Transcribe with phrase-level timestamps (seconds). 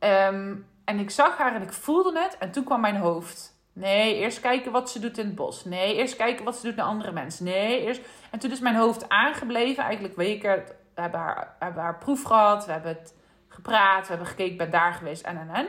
[0.00, 2.38] Ehm, en ik zag haar en ik voelde het.
[2.38, 3.58] En toen kwam mijn hoofd.
[3.72, 5.64] Nee, eerst kijken wat ze doet in het bos.
[5.64, 7.44] Nee, eerst kijken wat ze doet naar andere mensen.
[7.44, 8.00] Nee, eerst...
[8.30, 9.84] En toen is mijn hoofd aangebleven.
[9.84, 10.64] Eigenlijk weken.
[10.94, 12.66] We hebben haar, hebben haar proef gehad.
[12.66, 13.14] We hebben het
[13.48, 14.02] gepraat.
[14.02, 15.24] We hebben gekeken, ben daar geweest.
[15.24, 15.68] En, en, en.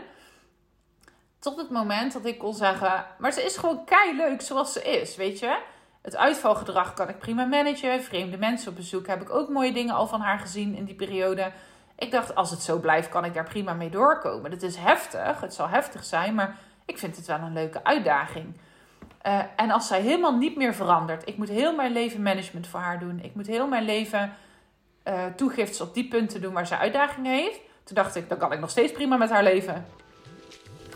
[1.40, 3.06] Tot het moment dat ik kon zeggen...
[3.18, 5.60] Maar ze is gewoon kei leuk zoals ze is, weet je.
[6.02, 8.04] Het uitvalgedrag kan ik prima managen.
[8.04, 10.96] Vreemde mensen op bezoek heb ik ook mooie dingen al van haar gezien in die
[10.96, 11.52] periode.
[12.02, 14.52] Ik dacht, als het zo blijft, kan ik daar prima mee doorkomen.
[14.52, 18.54] Het is heftig, het zal heftig zijn, maar ik vind het wel een leuke uitdaging.
[19.28, 22.80] Uh, en als zij helemaal niet meer verandert, ik moet heel mijn leven management voor
[22.80, 23.20] haar doen.
[23.24, 24.34] Ik moet heel mijn leven
[25.08, 27.60] uh, toegiftes op die punten doen waar ze uitdagingen heeft.
[27.84, 29.86] Toen dacht ik, dan kan ik nog steeds prima met haar leven.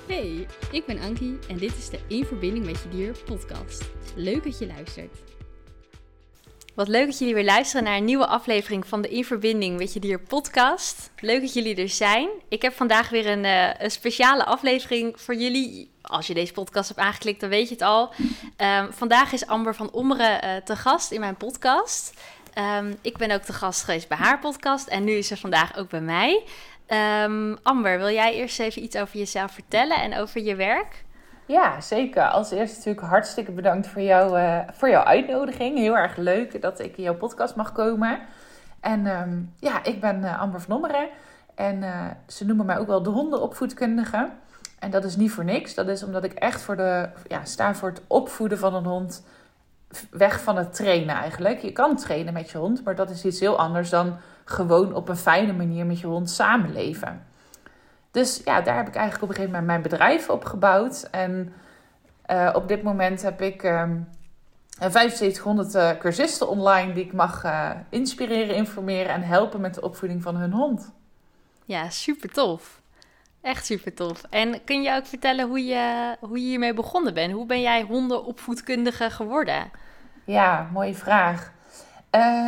[0.08, 3.92] Hey, ik ben Ankie en dit is de In Verbinding met Je Dier podcast.
[4.16, 5.35] Leuk dat je luistert.
[6.76, 9.94] Wat leuk dat jullie weer luisteren naar een nieuwe aflevering van de In Verbinding met
[9.94, 11.12] Je Dier podcast.
[11.20, 12.30] Leuk dat jullie er zijn.
[12.50, 15.92] Ik heb vandaag weer een, uh, een speciale aflevering voor jullie.
[16.02, 18.14] Als je deze podcast hebt aangeklikt, dan weet je het al.
[18.58, 22.14] Um, vandaag is Amber van Ommeren uh, te gast in mijn podcast.
[22.78, 25.78] Um, ik ben ook te gast geweest bij haar podcast en nu is ze vandaag
[25.78, 26.44] ook bij mij.
[27.24, 31.05] Um, Amber, wil jij eerst even iets over jezelf vertellen en over je werk?
[31.46, 32.24] Ja, zeker.
[32.24, 35.78] Als eerste natuurlijk hartstikke bedankt voor, jou, uh, voor jouw uitnodiging.
[35.78, 38.20] Heel erg leuk dat ik in jouw podcast mag komen.
[38.80, 41.08] En um, ja, ik ben uh, Amber van Ommeren.
[41.56, 44.30] En uh, ze noemen mij ook wel de hondenopvoedkundige.
[44.80, 45.74] En dat is niet voor niks.
[45.74, 49.26] Dat is omdat ik echt voor de, ja, sta voor het opvoeden van een hond.
[50.10, 51.60] Weg van het trainen eigenlijk.
[51.60, 55.10] Je kan trainen met je hond, maar dat is iets heel anders dan gewoon op
[55.10, 57.26] een fijne manier met je hond samenleven.
[58.16, 61.08] Dus ja, daar heb ik eigenlijk op een gegeven moment mijn bedrijf op gebouwd.
[61.12, 61.54] En
[62.32, 64.08] uh, op dit moment heb ik um,
[64.80, 70.22] 7500 uh, cursisten online die ik mag uh, inspireren, informeren en helpen met de opvoeding
[70.22, 70.94] van hun hond.
[71.66, 72.82] Ja, super tof.
[73.42, 74.24] Echt super tof.
[74.30, 77.34] En kun je ook vertellen hoe je, hoe je hiermee begonnen bent?
[77.34, 79.72] Hoe ben jij hondenopvoedkundige geworden?
[80.26, 81.54] Ja, mooie vraag.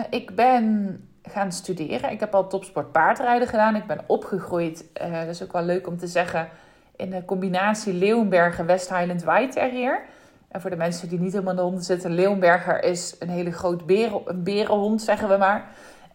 [0.10, 1.00] Ik ben
[1.30, 2.12] gaan studeren.
[2.12, 3.76] Ik heb al topsport paardrijden gedaan.
[3.76, 6.50] Ik ben opgegroeid, uh, dat is ook wel leuk om te zeggen,
[6.96, 10.02] in de combinatie Leeuwenberger West Highland White Terrier.
[10.48, 13.52] En voor de mensen die niet helemaal in de honden zitten, Leeuwenberger is een hele
[13.52, 15.66] groot beren, een berenhond, zeggen we maar.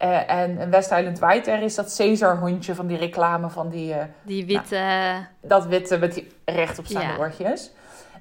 [0.02, 3.68] Uh, en een West Highland White Terrier is dat Caesar hondje van die reclame van
[3.68, 3.94] die...
[3.94, 4.74] Uh, die witte...
[4.74, 7.18] Nou, dat witte met die rechtopstaande ja.
[7.18, 7.72] oortjes.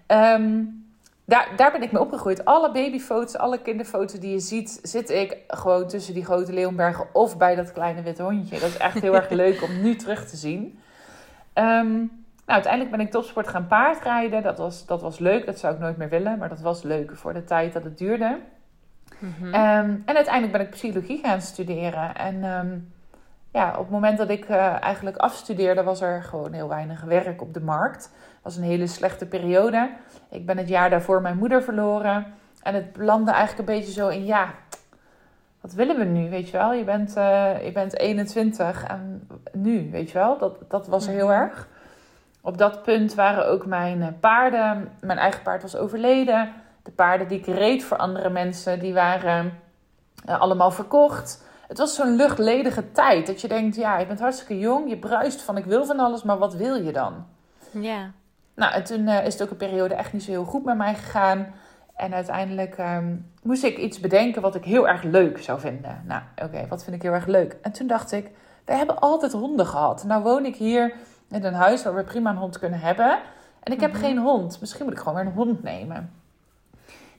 [0.08, 0.86] Um,
[1.32, 2.46] daar, daar ben ik mee opgegroeid.
[2.46, 7.38] Alle babyfoto's, alle kinderfoto's die je ziet, zit ik gewoon tussen die grote leeuwenbergen of
[7.38, 8.60] bij dat kleine witte hondje.
[8.60, 10.80] Dat is echt heel erg leuk om nu terug te zien.
[11.54, 11.98] Um,
[12.46, 14.44] nou, uiteindelijk ben ik topsport gaan paardrijden.
[14.44, 17.16] Dat was, dat was leuk, dat zou ik nooit meer willen, maar dat was leuk
[17.16, 18.38] voor de tijd dat het duurde.
[19.20, 19.46] Mm-hmm.
[19.48, 22.16] Um, en uiteindelijk ben ik psychologie gaan studeren.
[22.16, 22.94] En um,
[23.52, 27.42] ja, op het moment dat ik uh, eigenlijk afstudeerde, was er gewoon heel weinig werk
[27.42, 28.12] op de markt.
[28.42, 29.90] Was een hele slechte periode.
[30.30, 32.26] Ik ben het jaar daarvoor mijn moeder verloren.
[32.64, 34.54] En het landde eigenlijk een beetje zo in, ja,
[35.62, 36.74] wat willen we nu, weet je wel?
[36.74, 40.38] Je bent, uh, je bent 21 en nu, weet je wel?
[40.38, 41.68] Dat, dat was heel erg.
[42.42, 46.54] Op dat punt waren ook mijn paarden, mijn eigen paard was overleden.
[46.84, 49.60] De paarden die ik reed voor andere mensen, die waren
[50.30, 51.44] uh, allemaal verkocht.
[51.68, 53.28] Het was zo'n luchtledige tijd.
[53.28, 54.90] Dat je denkt, ja, je bent hartstikke jong.
[54.90, 57.26] Je bruist van ik wil van alles, maar wat wil je dan?
[57.72, 58.12] Ja.
[58.56, 60.78] Nou, en toen uh, is het ook een periode echt niet zo heel goed met
[60.78, 61.54] mij gegaan.
[61.96, 66.04] En uiteindelijk um, moest ik iets bedenken wat ik heel erg leuk zou vinden.
[66.08, 67.58] Nou, oké, okay, wat vind ik heel erg leuk?
[67.62, 68.32] En toen dacht ik,
[68.66, 70.04] we hebben altijd honden gehad.
[70.04, 70.94] Nou woon ik hier
[71.30, 73.20] in een huis waar we prima een hond kunnen hebben.
[73.64, 74.06] En ik heb mm-hmm.
[74.06, 74.60] geen hond.
[74.60, 76.12] Misschien moet ik gewoon weer een hond nemen.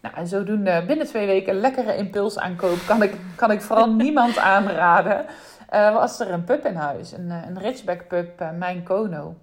[0.02, 5.26] Nou, en zodoende binnen twee weken lekkere impulsaankoop kan ik, kan ik vooral niemand aanraden.
[5.72, 9.34] Uh, was er een pup in huis, een, een Ridgeback pup, uh, mijn Kono.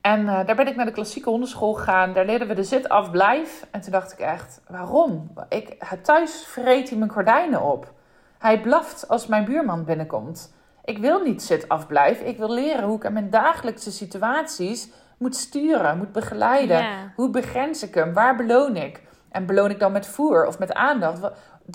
[0.00, 2.12] En uh, daar ben ik naar de klassieke hondenschool gegaan.
[2.12, 3.66] Daar leerden we de zit-af-blijf.
[3.70, 5.32] En toen dacht ik echt, waarom?
[5.48, 7.92] Ik, thuis vreet hij mijn gordijnen op.
[8.38, 10.54] Hij blaft als mijn buurman binnenkomt.
[10.84, 12.20] Ik wil niet zit-af-blijf.
[12.20, 16.86] Ik wil leren hoe ik in mijn dagelijkse situaties moet sturen, moet begeleiden.
[17.16, 18.12] Hoe begrens ik hem?
[18.12, 19.02] Waar beloon ik?
[19.28, 21.30] En beloon ik dan met voer of met aandacht?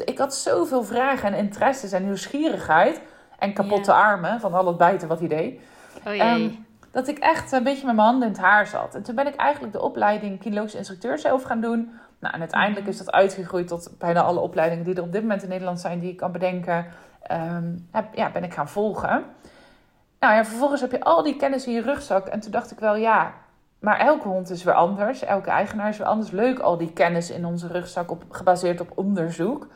[0.05, 3.01] Ik had zoveel vragen en interesses en nieuwsgierigheid.
[3.39, 5.59] En kapotte armen van al het bijten wat hij deed.
[6.07, 6.19] Oh jee.
[6.19, 6.49] Ehm,
[6.95, 8.95] dat ik echt een beetje met mijn handen in het haar zat.
[8.95, 11.91] En toen ben ik eigenlijk de opleiding kinologische instructeur zelf gaan doen.
[12.19, 15.43] Nou, en uiteindelijk is dat uitgegroeid tot bijna alle opleidingen die er op dit moment
[15.43, 16.85] in Nederland zijn, die ik kan bedenken,
[17.21, 19.23] ehm, heb, ja, ben ik gaan volgen.
[20.19, 22.27] Nou ja, vervolgens heb je al die kennis in je rugzak.
[22.27, 23.33] En toen dacht ik wel, ja,
[23.79, 25.23] maar elke hond is weer anders.
[25.23, 26.31] Elke eigenaar is weer anders.
[26.31, 29.67] Leuk, al die kennis in onze rugzak op, gebaseerd op onderzoek.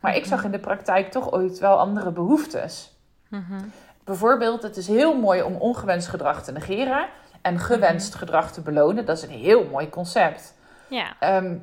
[0.00, 2.96] Maar ik zag in de praktijk toch ooit wel andere behoeftes.
[3.28, 3.58] Mhm.
[4.06, 7.06] Bijvoorbeeld, het is heel mooi om ongewenst gedrag te negeren
[7.42, 8.18] en gewenst Mhm.
[8.18, 9.04] gedrag te belonen.
[9.04, 10.54] Dat is een heel mooi concept.
[10.88, 11.54] Ja, Ehm,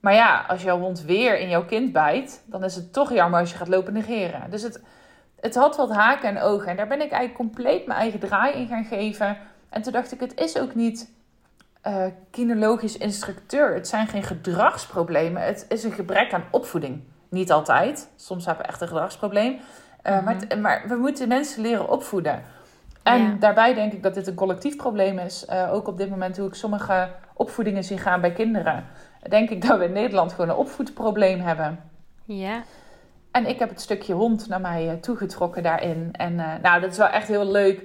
[0.00, 3.40] maar ja, als jouw hond weer in jouw kind bijt, dan is het toch jammer
[3.40, 4.50] als je gaat lopen negeren.
[4.50, 4.82] Dus het,
[5.40, 6.68] het had wat haken en ogen.
[6.68, 9.36] En daar ben ik eigenlijk compleet mijn eigen draai in gaan geven.
[9.68, 11.14] En toen dacht ik, het is ook niet
[11.82, 13.74] eh kinologisch instructeur.
[13.74, 15.42] Het zijn geen gedragsproblemen.
[15.42, 17.02] Het is een gebrek aan opvoeding.
[17.28, 18.08] Niet altijd.
[18.16, 19.60] Soms hebben we echt een gedragsprobleem.
[20.06, 22.42] Eh, maar, het- maar we moeten mensen leren opvoeden.
[23.02, 23.36] En Ja.
[23.38, 25.44] daarbij denk ik dat dit een collectief probleem is.
[25.44, 28.84] Eh, ook op dit moment hoe ik sommige opvoedingen zie gaan bij kinderen.
[29.28, 31.80] Denk ik dat we in Nederland gewoon een opvoedprobleem hebben.
[32.24, 32.62] ja,
[33.30, 36.08] En ik heb het stukje hond naar mij eh, toegetrokken daarin.
[36.12, 37.82] En nou, dat is wel echt heel leuk.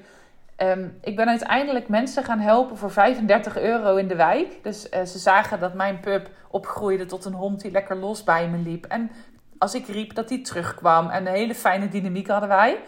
[0.55, 4.59] Ehm, ik ben uiteindelijk mensen gaan helpen voor 35 euro in de wijk.
[4.63, 8.57] Dus ze zagen dat mijn pup opgroeide tot een hond die lekker los bij me
[8.57, 8.85] liep.
[8.85, 9.11] En
[9.61, 11.09] als ik riep, dat die terugkwam.
[11.09, 12.79] En een hele fijne dynamiek hadden wij.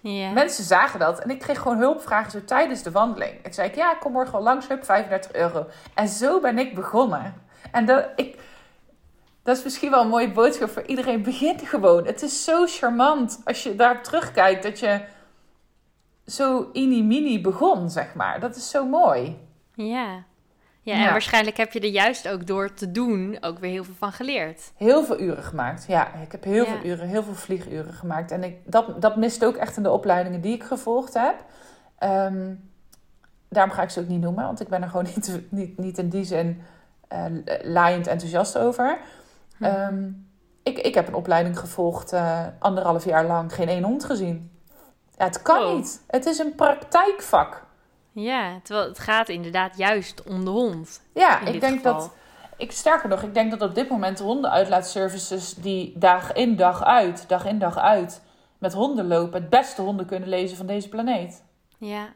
[0.00, 0.30] ja.
[0.30, 3.32] Mensen zagen dat en ik kreeg gewoon hulpvragen zo tijdens de wandeling.
[3.42, 5.66] Ik zei, ja, ik kom morgen wel langs, hup, 35 euro.
[5.94, 7.34] En zo ben ik begonnen.
[7.72, 8.38] En dat, ik,
[9.42, 11.22] dat is misschien wel een mooie boodschap voor iedereen.
[11.22, 12.06] Begin gewoon.
[12.06, 15.00] Het is zo charmant als je daarop terugkijkt dat je
[16.26, 18.40] zo mini begon, zeg maar.
[18.40, 19.38] Dat is zo mooi.
[19.74, 20.24] Ja.
[20.90, 21.10] Ja, en Ja.
[21.10, 24.72] waarschijnlijk heb je er juist ook door te doen ook weer heel veel van geleerd.
[24.76, 25.84] Heel veel uren gemaakt.
[25.88, 26.70] Ja, ik heb heel Ja.
[26.70, 28.30] veel uren, heel veel vlieguren gemaakt.
[28.30, 31.34] En ik, dat, dat mist ook echt in de opleidingen die ik gevolgd heb.
[31.98, 32.54] Ehm,
[33.48, 35.98] daarom ga ik ze ook niet noemen, want ik ben er gewoon niet, niet, niet
[35.98, 36.62] in die zin
[37.08, 37.24] eh
[37.62, 38.98] laaiend enthousiast over.
[39.56, 39.64] Hm.
[39.64, 40.08] Ehm,
[40.62, 44.50] ik, ik heb een opleiding gevolgd, eh, anderhalf jaar lang, geen één hond gezien.
[45.18, 45.74] Ja, het kan Oh.
[45.74, 46.00] niet.
[46.06, 47.66] Het is een praktijkvak.
[48.12, 51.02] Ja, terwijl het gaat inderdaad juist om de hond.
[51.14, 51.92] Ja, ik denk geval.
[51.92, 52.14] dat.
[52.56, 56.84] Ik, sterker nog, ik denk dat op dit moment de hondenuitlaatservices die dag in dag
[56.84, 58.22] uit, dag in dag uit
[58.58, 61.42] met honden lopen, het beste honden kunnen lezen van deze planeet.
[61.78, 62.12] Ja.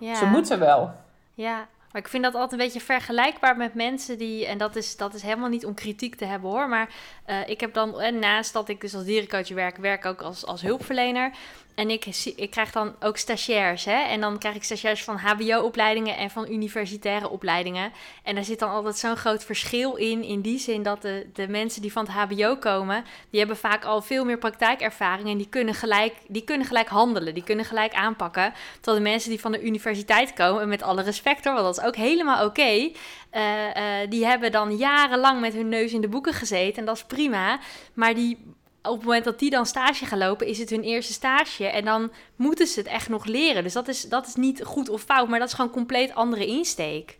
[0.00, 0.14] ja.
[0.14, 0.90] Ze moeten wel.
[1.34, 4.96] Ja, maar ik vind dat altijd een beetje vergelijkbaar met mensen die, en dat is,
[4.96, 6.88] dat is helemaal niet om kritiek te hebben hoor, maar
[7.24, 10.46] eh, ik heb dan, en naast dat ik dus als dierencoach werk, werk ook als,
[10.46, 11.32] als hulpverlener.
[11.76, 12.06] En ik,
[12.36, 14.02] ik krijg dan ook stagiairs, hè?
[14.02, 17.92] En dan krijg ik stagiairs van HBO-opleidingen en van universitaire opleidingen.
[18.22, 21.48] En daar zit dan altijd zo'n groot verschil in, in die zin dat de, de
[21.48, 25.48] mensen die van het HBO komen, die hebben vaak al veel meer praktijkervaring en die
[25.48, 28.52] kunnen gelijk, die kunnen gelijk handelen, die kunnen gelijk aanpakken.
[28.74, 31.78] Terwijl de mensen die van de universiteit komen, en met alle respect hoor, want dat
[31.78, 32.90] is ook helemaal oké,
[33.30, 36.96] eh, eh, die hebben dan jarenlang met hun neus in de boeken gezeten en dat
[36.96, 37.58] is prima.
[37.94, 38.54] Maar die,
[38.88, 41.84] op het moment dat die dan stage gaan lopen, is het hun eerste stage en
[41.84, 43.62] dan moeten ze het echt nog leren.
[43.62, 46.14] Dus dat is, dat is niet goed of fout, maar dat is gewoon een compleet
[46.14, 47.18] andere insteek.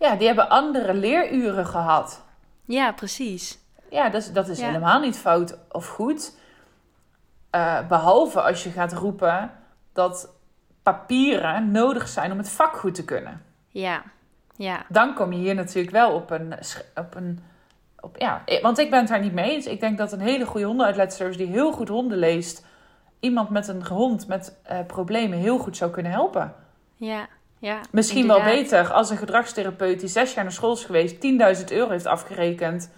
[0.00, 2.22] Ja, die hebben andere leeruren gehad.
[2.64, 3.58] Ja, precies.
[3.90, 4.66] Ja, dat is, dat is Ja.
[4.66, 6.32] helemaal niet fout of goed.
[7.50, 9.50] Eh, behalve als je gaat roepen
[9.92, 10.28] dat
[10.82, 13.42] papieren nodig zijn om het vak goed te kunnen.
[13.68, 14.02] Ja,
[14.56, 16.54] ja, dan kom je hier natuurlijk wel op een.
[16.94, 17.40] Op een
[18.06, 19.66] op, ja, want ik ben het daar niet mee eens.
[19.66, 22.64] Ik denk dat een hele goede hondenuitlaatservice die heel goed honden leest,
[23.20, 26.54] iemand met een hond met eh, problemen heel goed zou kunnen helpen.
[26.96, 27.26] ja,
[27.58, 27.80] ja.
[27.90, 31.14] Misschien wel beter als een gedragstherapeut die zes jaar naar school is geweest,
[31.58, 32.90] 10.000 euro heeft afgerekend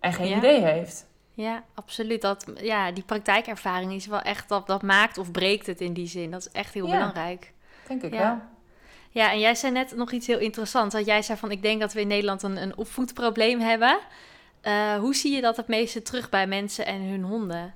[0.00, 0.36] en geen Ja.
[0.36, 1.06] idee heeft.
[1.32, 2.22] Ja, absoluut.
[2.22, 6.06] Dat, ja, die praktijkervaring is wel echt, dat, dat maakt of breekt het in die
[6.06, 6.30] zin.
[6.30, 6.92] Dat is echt heel Ja.
[6.92, 7.52] belangrijk.
[7.88, 8.18] Denk ik Ja.
[8.20, 8.38] wel.
[9.10, 10.94] Ja, en jij zei net nog iets heel interessants.
[10.94, 13.98] Dat jij zei van, ik denk dat we in Nederland een, een opvoedprobleem hebben.
[14.64, 17.74] Eh, hoe zie je dat het meeste terug bij mensen en hun honden?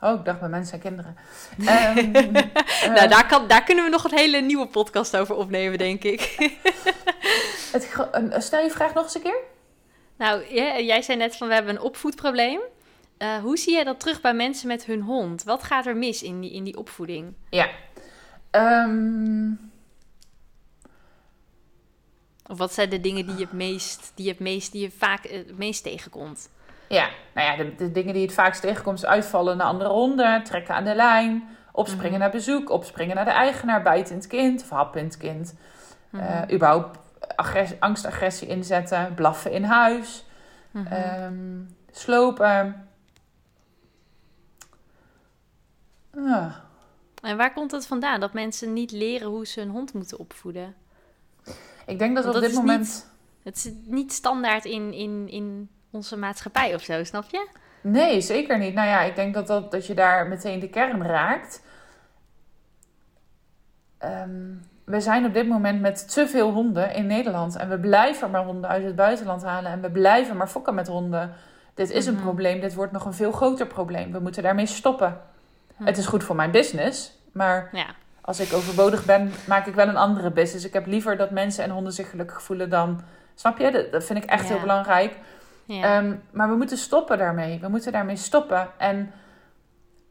[0.00, 1.16] Oh, ik dacht bij mensen en kinderen.
[1.66, 5.78] Ehm, eh, nou, daar, kan, daar kunnen we nog een hele nieuwe podcast over opnemen,
[5.78, 6.20] denk ik.
[7.72, 9.40] het, stel je vraag nog eens een keer.
[10.16, 12.60] nou, ja, jij zei net van, we hebben een opvoedprobleem.
[13.18, 15.42] Eh, hoe zie je dat terug bij mensen met hun hond?
[15.42, 17.34] Wat gaat er mis in die, in die opvoeding?
[17.50, 17.68] Ja.
[18.50, 19.50] Ehm,
[22.48, 24.90] Of wat zijn de dingen die je het meest, die je het meest, die je
[24.90, 26.50] vaak eh, het meest tegenkomt?
[26.88, 30.42] Ja, nou ja, de, de dingen die het vaakst tegenkomt is uitvallen naar andere honden,
[30.42, 32.20] trekken aan de lijn, opspringen Mhm.
[32.20, 35.54] naar bezoek, opspringen naar de eigenaar, bijten in het kind of happen in het kind.
[36.12, 36.98] Eh, überhaupt
[37.36, 40.24] agressie, angstagressie inzetten, blaffen in huis,
[40.70, 40.86] Mhm.
[40.86, 41.60] ehm,
[41.92, 42.88] slopen.
[46.12, 46.64] Ja.
[47.22, 50.74] En waar komt het vandaan dat mensen niet leren hoe ze hun hond moeten opvoeden?
[51.88, 52.78] Ik denk dat Want op dit moment...
[52.80, 53.06] niet-
[53.42, 57.48] Het is niet standaard in, in, in onze maatschappij of zo, snap je?
[57.80, 58.74] Nee, zeker niet.
[58.74, 61.62] Nou ja, ik denk dat, dat, dat je daar meteen de kern raakt.
[63.98, 64.54] Ehm,
[64.84, 67.56] we zijn op dit moment met te veel honden in Nederland.
[67.56, 69.70] En we blijven maar honden uit het buitenland halen.
[69.72, 71.32] En we blijven maar fokken met honden.
[71.74, 72.22] Dit is een Mhm.
[72.22, 72.60] probleem.
[72.60, 74.12] Dit wordt nog een veel groter probleem.
[74.12, 75.20] We moeten daarmee stoppen.
[75.76, 75.84] Hm.
[75.84, 77.18] Het is goed voor mijn business.
[77.32, 77.86] Maar Ja.
[78.28, 80.64] Als ik overbodig ben, maak ik wel een andere business.
[80.64, 83.00] Ik heb liever dat mensen en honden zich gelukkig voelen dan...
[83.34, 83.70] Snap je?
[83.70, 84.48] Dat, dat vind ik echt Ja.
[84.48, 85.16] heel belangrijk.
[85.64, 85.82] Ja.
[85.82, 87.60] Ehm, maar we moeten stoppen daarmee.
[87.60, 88.68] We moeten daarmee stoppen.
[88.78, 89.12] En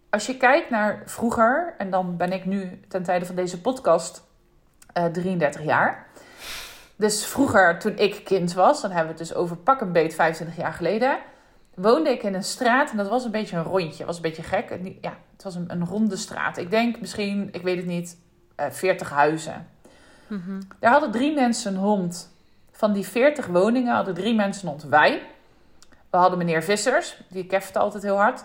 [0.09, 4.23] als je kijkt naar vroeger, en dan ben ik nu ten tijde van deze podcast
[4.93, 6.05] eh 33 jaar.
[6.95, 10.15] Dus vroeger, toen ik kind was, dan hebben we het dus over pak een beet
[10.15, 11.17] 25 jaar geleden,
[11.77, 13.97] woonde ik in een straat en dat was een beetje een rondje.
[13.97, 14.79] Het was een beetje gek.
[15.01, 16.57] Ja, het was een, een ronde straat.
[16.57, 18.17] Ik denk misschien, ik weet het niet,
[18.55, 19.67] eh 40 huizen.
[20.27, 20.61] Mhm.
[20.79, 22.35] Daar hadden drie mensen een hond.
[22.71, 24.83] Van die 40 woningen hadden drie mensen een hond.
[24.83, 25.21] Wij.
[26.09, 28.43] We hadden meneer Vissers, die kefte altijd heel hard.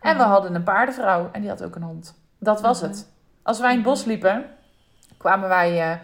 [0.00, 0.30] En we Mhm.
[0.30, 2.14] hadden een paardenvrouw en die had ook een hond.
[2.38, 2.90] Dat was Mhm.
[2.90, 3.08] het.
[3.42, 4.44] Als wij in het bos liepen,
[5.16, 5.96] kwamen wij eh,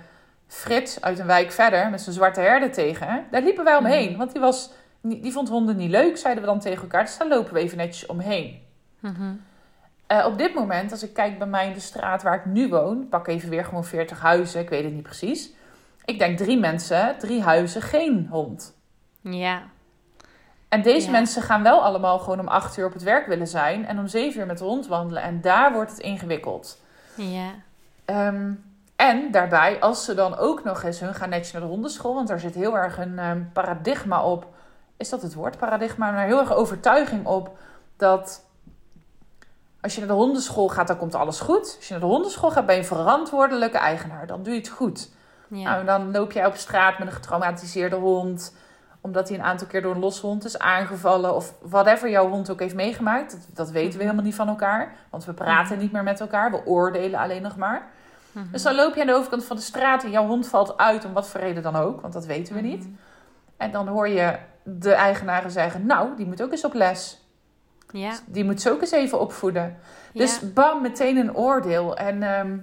[0.46, 3.24] Frits uit een wijk verder met zijn zwarte herder tegen.
[3.30, 4.70] Daar liepen wij omheen, want die, was,
[5.00, 7.04] die vond honden niet leuk, zeiden we dan tegen elkaar.
[7.04, 8.62] Dus daar lopen we even netjes omheen.
[8.98, 9.32] Mhm.
[10.06, 12.68] Eh, op dit moment, als ik kijk bij mij in de straat waar ik nu
[12.68, 15.50] woon, pak even weer gewoon 40 huizen, ik weet het niet precies.
[16.04, 18.76] Ik denk drie mensen, drie huizen, geen hond.
[19.20, 19.62] Ja.
[20.68, 21.12] En deze Ja.
[21.12, 24.06] mensen gaan wel allemaal gewoon om acht uur op het werk willen zijn en om
[24.06, 25.22] zeven uur met de hond wandelen.
[25.22, 26.80] En daar wordt het ingewikkeld.
[27.14, 27.50] Ja.
[28.04, 28.52] Ehm,
[28.96, 32.28] en daarbij, als ze dan ook nog eens hun gaan netjes naar de hondenschool, want
[32.28, 34.46] daar zit heel erg een ehm, paradigma op.
[35.00, 36.10] Is dat het woord paradigma?
[36.10, 37.56] Maar heel erg overtuiging op
[37.96, 38.44] dat
[39.80, 41.74] als je naar de hondenschool gaat, dan komt alles goed.
[41.76, 44.26] Als je naar de hondenschool gaat, ben je verantwoordelijke eigenaar.
[44.26, 45.10] Dan doe je het goed.
[45.48, 45.72] Ja.
[45.72, 48.54] Nou, dan loop jij op straat met een getraumatiseerde hond.
[49.00, 51.34] Omdat hij een aantal keer door een losse hond is aangevallen.
[51.34, 53.30] Of whatever jouw hond ook heeft meegemaakt.
[53.30, 54.94] Dat, dat weten we helemaal niet van elkaar.
[55.10, 56.50] Want we praten niet meer met elkaar.
[56.50, 57.86] We oordelen alleen nog maar.
[58.32, 58.44] Mhm.
[58.52, 61.04] Dus dan loop je aan de overkant van de straat en jouw hond valt uit.
[61.04, 62.00] Om wat voor reden dan ook.
[62.00, 62.84] Want dat weten we niet.
[62.84, 62.94] Mhm.
[63.60, 65.86] En dan hoor je de eigenaren zeggen.
[65.86, 67.18] Nou, die moet ook eens op les.
[67.92, 68.18] Ja.
[68.26, 69.78] Die moet ze ook eens even opvoeden.
[70.12, 70.20] Ja.
[70.20, 71.96] Dus bam, meteen een oordeel.
[71.96, 72.58] En ehm,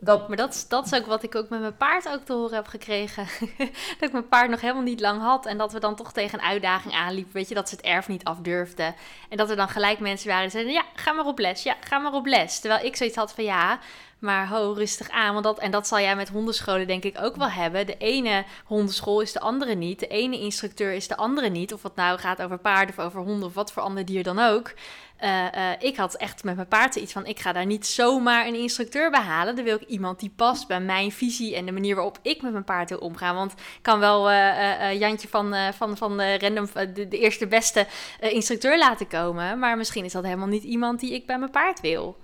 [0.00, 2.32] dat, Maar dat is, dat is ook wat ik ook met mijn paard ook te
[2.32, 3.26] horen heb gekregen.
[3.98, 5.46] dat ik mijn paard nog helemaal niet lang had.
[5.46, 7.32] En dat we dan toch tegen een uitdaging aanliepen.
[7.32, 8.94] Weet je, dat ze het erf niet afdurfden.
[9.28, 10.72] En dat er dan gelijk mensen waren die zeiden...
[10.72, 11.62] Ja, ga maar op les.
[11.62, 12.60] Ja, ga maar op les.
[12.60, 13.78] Terwijl ik zoiets had van ja...
[14.20, 15.32] Maar ho, rustig aan.
[15.32, 17.86] Want dat, en dat zal jij met hondenscholen denk ik ook wel hebben.
[17.86, 20.00] De ene hondenschool is de andere niet.
[20.00, 21.72] De ene instructeur is de andere niet.
[21.72, 24.38] Of het nou gaat over paarden of over honden of wat voor ander dier dan
[24.38, 24.72] ook.
[25.16, 27.26] Eh, eh, ik had echt met mijn paard iets van...
[27.26, 29.56] ik ga daar niet zomaar een instructeur bij halen.
[29.56, 31.56] Dan wil ik iemand die past bij mijn visie...
[31.56, 33.34] en de manier waarop ik met mijn paard wil omgaan.
[33.34, 36.66] Want ik kan wel eh, Jantje van, van, van de random...
[36.94, 37.86] de, eerste beste
[38.20, 39.58] instructeur laten komen.
[39.58, 42.16] Maar misschien is dat helemaal niet iemand die ik bij mijn paard wil.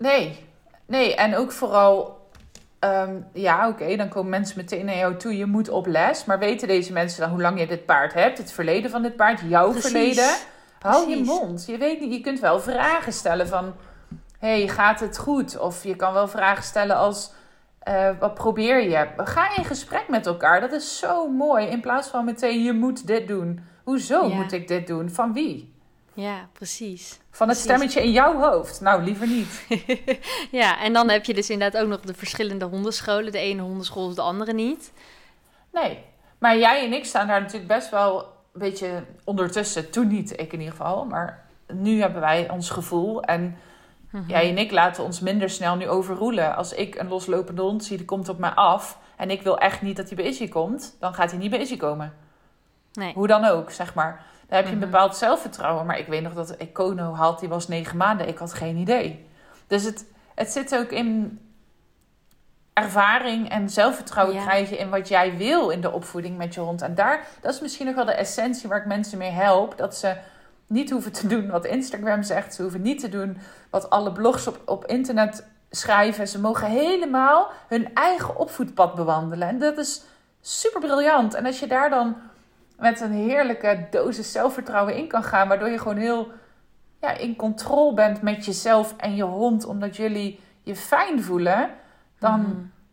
[0.00, 0.44] Nee,
[0.86, 1.14] nee.
[1.14, 2.20] En ook vooral,
[2.78, 5.36] ehm, ja, oké, dan komen mensen meteen naar jou toe.
[5.36, 6.24] Je moet op les.
[6.24, 8.38] Maar weten deze mensen dan hoe lang je dit paard hebt?
[8.38, 9.90] Het verleden van dit paard, jouw Precies.
[9.90, 10.34] verleden?
[10.80, 11.66] Hou je mond.
[11.66, 13.74] Je weet niet, je kunt wel vragen stellen van,
[14.38, 15.58] hey, gaat het goed?
[15.58, 17.32] Of je kan wel vragen stellen als,
[17.78, 19.06] eh, wat probeer je?
[19.16, 20.60] Ga in gesprek met elkaar.
[20.60, 21.66] Dat is zo mooi.
[21.66, 23.60] In plaats van meteen, je moet dit doen.
[23.84, 24.34] Hoezo Ja.
[24.34, 25.10] moet ik dit doen?
[25.10, 25.74] Van wie?
[26.14, 27.18] Ja, precies.
[27.30, 27.62] Van het Precies.
[27.62, 28.80] stemmetje in jouw hoofd?
[28.80, 29.66] Nou, liever niet.
[30.60, 33.32] ja, en dan heb je dus inderdaad ook nog de verschillende hondenscholen.
[33.32, 34.92] De ene hondenschool is de andere niet.
[35.72, 35.98] Nee,
[36.38, 38.18] maar jij en ik staan daar natuurlijk best wel
[38.52, 39.90] een beetje ondertussen.
[39.90, 41.04] Toen niet, ik in ieder geval.
[41.04, 43.22] Maar nu hebben wij ons gevoel.
[43.22, 43.56] En
[44.10, 44.28] Mhm.
[44.28, 46.56] jij en ik laten ons minder snel nu overroelen.
[46.56, 48.98] Als ik een loslopende hond zie, die komt op mij af.
[49.16, 50.96] En ik wil echt niet dat hij bij Izzy komt.
[51.00, 52.12] Dan gaat hij niet bij Izzy komen.
[52.92, 53.12] Nee.
[53.14, 54.24] Hoe dan ook, zeg maar.
[54.50, 54.82] Dan heb je Mhm.
[54.82, 55.86] een bepaald zelfvertrouwen.
[55.86, 58.28] Maar ik weet nog dat ik Kono had, die was negen maanden.
[58.28, 59.26] Ik had geen idee.
[59.66, 60.04] Dus het,
[60.34, 61.38] het zit ook in
[62.72, 64.42] ervaring en zelfvertrouwen Ja.
[64.42, 66.82] krijgen in wat jij wil in de opvoeding met je hond.
[66.82, 69.76] En daar, dat is misschien ook wel de essentie waar ik mensen mee help.
[69.78, 70.16] Dat ze
[70.66, 72.54] niet hoeven te doen wat Instagram zegt.
[72.54, 73.38] Ze hoeven niet te doen
[73.70, 76.28] wat alle blogs op, op internet schrijven.
[76.28, 79.48] Ze mogen helemaal hun eigen opvoedpad bewandelen.
[79.48, 80.02] En dat is
[80.40, 81.34] super briljant.
[81.34, 82.16] En als je daar dan
[82.80, 86.28] met een heerlijke dosis zelfvertrouwen in kan gaan, waardoor je gewoon heel
[87.00, 91.70] ja, in controle bent met jezelf en je hond, omdat jullie je fijn voelen,
[92.18, 92.50] dan, Mhm.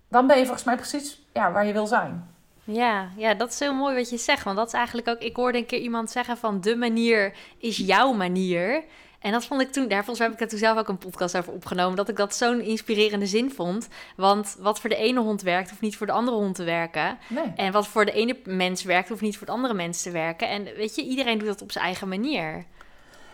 [0.10, 2.36] dan ben je volgens mij precies ja, waar je wil zijn.
[2.64, 4.44] Ja, ja, dat is heel mooi wat je zegt.
[4.44, 5.20] Want dat is eigenlijk ook...
[5.20, 6.62] Ik hoorde een keer iemand zeggen van...
[6.62, 8.84] de manier is jouw manier.
[9.20, 9.88] En dat vond ik toen...
[9.88, 11.96] Daar volgens mij heb ik er toen zelf ook een podcast over opgenomen...
[11.96, 13.88] dat ik dat zo'n inspirerende zin vond.
[14.16, 15.70] Want wat voor de ene hond werkt...
[15.70, 17.18] hoeft niet voor de andere hond te werken.
[17.28, 17.54] Nee.
[17.56, 19.10] En wat voor de ene mens werkt...
[19.10, 20.50] hoeft niet voor de andere mens te werken.
[20.50, 22.66] En weet je, iedereen doet dat op zijn eigen manier.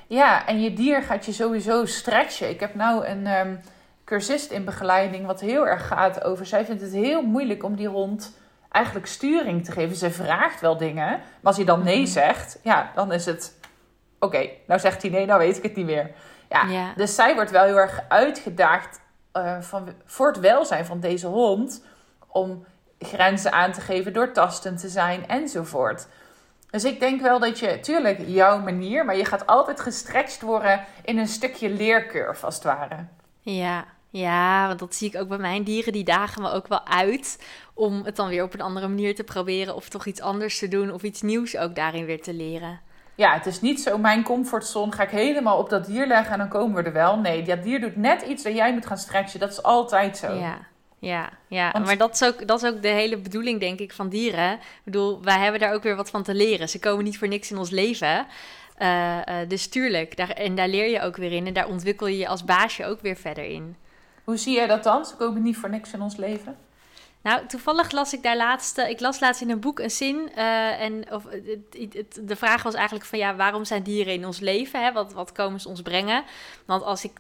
[0.08, 2.50] Ja, en je dier gaat je sowieso stretchen.
[2.50, 3.56] Ik heb nou een ehm,
[4.04, 6.46] cursist in begeleiding wat heel erg gaat over.
[6.46, 8.38] Zij vindt het heel moeilijk om die hond
[8.72, 9.96] eigenlijk sturing te geven.
[9.96, 12.08] Ze vraagt wel dingen, maar als hij dan nee Mhm.
[12.08, 13.62] zegt, ja, dan is het.
[14.24, 16.12] Oké, nou zegt hij nee, nou weet ik het niet meer.
[16.50, 19.00] Ja, Dus zij wordt wel heel erg uitgedaagd
[19.34, 21.84] uh, van, voor het welzijn van deze hond.
[22.28, 22.66] Om
[23.00, 26.08] grenzen aan te geven door tastend te zijn enzovoort.
[26.70, 30.86] Dus ik denk wel dat je, tuurlijk, jouw manier, maar je gaat altijd gestretched worden
[31.04, 33.06] in een stukje leercurve, als het ware.
[33.42, 35.94] Ja, ja, want dat zie ik ook bij mijn dieren.
[35.94, 39.24] Die dagen me ook wel uit om het dan weer op een andere manier te
[39.24, 39.76] proberen.
[39.76, 40.92] Of toch iets anders te doen.
[40.92, 42.80] Of iets nieuws ook daarin weer te leren.
[43.16, 44.92] Ja, het is niet zo mijn comfortzone.
[44.92, 47.18] Ga ik helemaal op dat dier leggen en dan komen we er wel.
[47.18, 49.40] Nee, dat dier doet net iets dat jij moet gaan stretchen.
[49.40, 50.34] Dat is altijd zo.
[50.34, 50.58] Ja,
[51.00, 51.80] ja, ja.
[51.86, 54.54] maar dat is, ook, dat is ook de hele bedoeling, denk ik, van dieren.
[54.54, 56.70] Ik bedoel, wij hebben daar ook weer wat van te leren.
[56.70, 58.26] Ze komen niet voor niks in ons leven.
[58.80, 61.48] Uh, uh, dus tuurlijk, daar, en daar leer je ook weer in.
[61.48, 63.76] En daar ontwikkel je je als baasje ook weer verder in.
[64.24, 65.06] Hoe zie jij dat dan?
[65.06, 66.58] Ze komen niet voor niks in ons leven?
[67.24, 70.30] Nou, toevallig las ik daar laatst, ik las laatst in een boek een zin.
[70.38, 71.24] Uh, en of,
[71.92, 74.84] het, de vraag was eigenlijk van ja, waarom zijn dieren in ons leven?
[74.84, 74.92] Hè?
[74.92, 76.24] Wat, wat komen ze ons brengen?
[76.66, 77.12] Want als ik,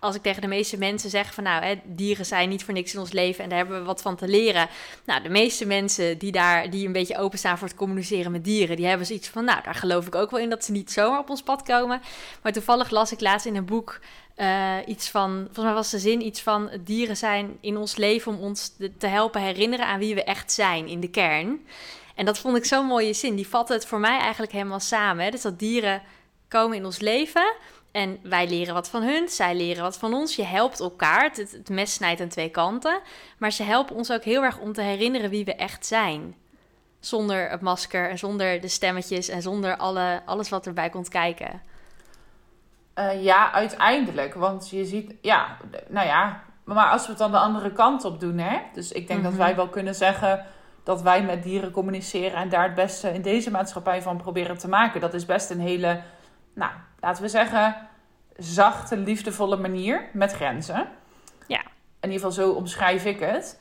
[0.00, 2.94] als ik tegen de meeste mensen zeg van nou, hè, dieren zijn niet voor niks
[2.94, 4.68] in ons leven en daar hebben we wat van te leren.
[5.04, 8.76] Nou, de meeste mensen die daar die een beetje openstaan voor het communiceren met dieren,
[8.76, 11.18] die hebben zoiets van nou, daar geloof ik ook wel in dat ze niet zomaar
[11.18, 12.00] op ons pad komen.
[12.42, 14.00] Maar toevallig las ik laatst in een boek
[14.36, 18.32] uh, iets van, volgens mij was de zin iets van: dieren zijn in ons leven
[18.32, 21.66] om ons te helpen herinneren aan wie we echt zijn in de kern.
[22.14, 23.34] En dat vond ik zo'n mooie zin.
[23.34, 25.24] Die vatte het voor mij eigenlijk helemaal samen.
[25.24, 25.30] Hè?
[25.30, 26.02] Dus dat dieren
[26.48, 27.54] komen in ons leven
[27.92, 30.36] en wij leren wat van hun, zij leren wat van ons.
[30.36, 31.22] Je helpt elkaar.
[31.22, 33.00] Het, het mes snijdt aan twee kanten.
[33.38, 36.34] Maar ze helpen ons ook heel erg om te herinneren wie we echt zijn.
[37.00, 41.62] Zonder het masker en zonder de stemmetjes en zonder alle, alles wat erbij komt kijken.
[42.98, 44.34] Uh, ja, uiteindelijk.
[44.34, 45.56] Want je ziet, ja,
[45.88, 46.40] nou ja.
[46.64, 48.58] Maar als we het dan de andere kant op doen, hè.
[48.72, 49.40] Dus ik denk dat mhm.
[49.40, 50.46] wij wel kunnen zeggen
[50.82, 54.68] dat wij met dieren communiceren en daar het beste in deze maatschappij van proberen te
[54.68, 55.00] maken.
[55.00, 56.00] Dat is best een hele,
[56.54, 57.76] nou, laten we zeggen,
[58.36, 60.88] zachte, liefdevolle manier met grenzen.
[61.46, 61.60] Ja.
[62.00, 63.60] In ieder geval zo omschrijf ik het.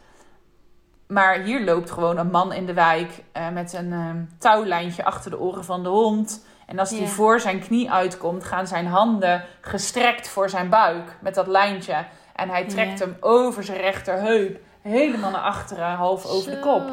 [1.08, 5.32] Maar hier loopt gewoon een man in de wijk uh, met een uh, touwlijntje achter
[5.32, 6.46] de oren van de hond.
[6.66, 11.36] En als hij voor zijn knie uitkomt, gaan zijn handen gestrekt voor zijn buik met
[11.36, 12.06] dat lijntje.
[12.36, 16.92] En hij trekt hem over zijn rechterheup, helemaal naar achteren, half over de kop.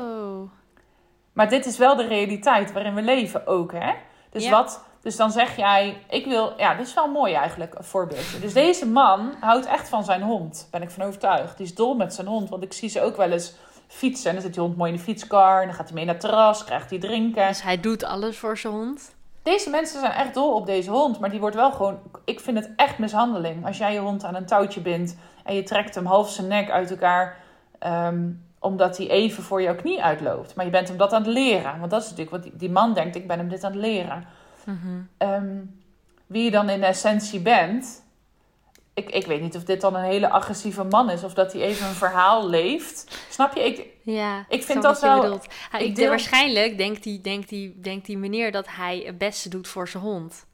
[1.32, 3.92] Maar dit is wel de realiteit waarin we leven ook, hè?
[4.30, 4.84] Dus wat...
[5.02, 8.38] Dus dan zeg jij, ik wil, ja, dit is wel mooi eigenlijk, een voorbeeldje.
[8.38, 11.56] Dus deze man houdt echt van zijn hond, ben ik van overtuigd.
[11.56, 13.54] Die is dol met zijn hond, want ik zie ze ook wel eens
[13.88, 14.28] fietsen.
[14.28, 16.14] En dan zit die hond mooi in de fietskar, en dan gaat hij mee naar
[16.14, 17.48] het terras, krijgt hij drinken.
[17.48, 19.14] Dus hij doet alles voor zijn hond?
[19.42, 21.98] Deze mensen zijn echt dol op deze hond, maar die wordt wel gewoon.
[22.24, 23.66] Ik vind het echt mishandeling.
[23.66, 26.70] Als jij je hond aan een touwtje bindt en je trekt hem half zijn nek
[26.70, 27.36] uit elkaar.
[27.78, 30.54] Ehm, omdat hij even voor jouw knie uitloopt.
[30.54, 31.78] Maar je bent hem dat aan het leren.
[31.78, 34.24] Want dat is natuurlijk wat die, man denkt: ik ben hem dit aan het leren.
[34.64, 35.80] Mm
[36.32, 38.01] wie je dan in essentie bent,
[38.94, 41.24] ik, ik weet niet of dit dan een hele agressieve man is.
[41.24, 43.18] Of dat hij even een verhaal leeft.
[43.30, 43.64] Snap je?
[43.64, 45.40] Ik, ja, ik vind dat wel...
[45.78, 46.08] ik deel...
[46.08, 50.02] Waarschijnlijk denkt die, denkt, die, denkt die meneer dat hij het beste doet voor zijn
[50.02, 50.46] hond.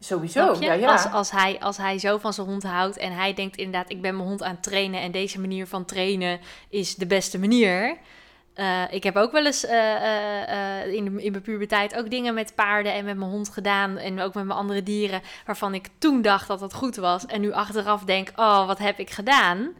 [0.00, 0.92] Sowieso, ja, ja.
[0.92, 3.90] Als, als, hij, als hij zo van zijn hond houdt en hij denkt inderdaad...
[3.90, 7.38] ik ben mijn hond aan het trainen en deze manier van trainen is de beste
[7.38, 7.98] manier...
[8.56, 12.54] Uh, ik heb ook wel eens uh, uh, in, in mijn puberteit ook dingen met
[12.54, 13.98] paarden en met mijn hond gedaan.
[13.98, 15.22] En ook met mijn andere dieren.
[15.46, 17.26] Waarvan ik toen dacht dat dat goed was.
[17.26, 19.72] En nu achteraf denk, oh, wat heb ik gedaan?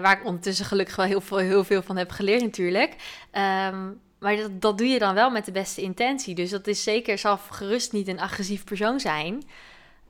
[0.00, 2.90] waar ik ondertussen gelukkig wel heel veel, heel veel van heb geleerd natuurlijk.
[3.32, 6.34] Um, maar dat, dat doe je dan wel met de beste intentie.
[6.34, 9.42] Dus dat is zeker, zal gerust niet een agressief persoon zijn.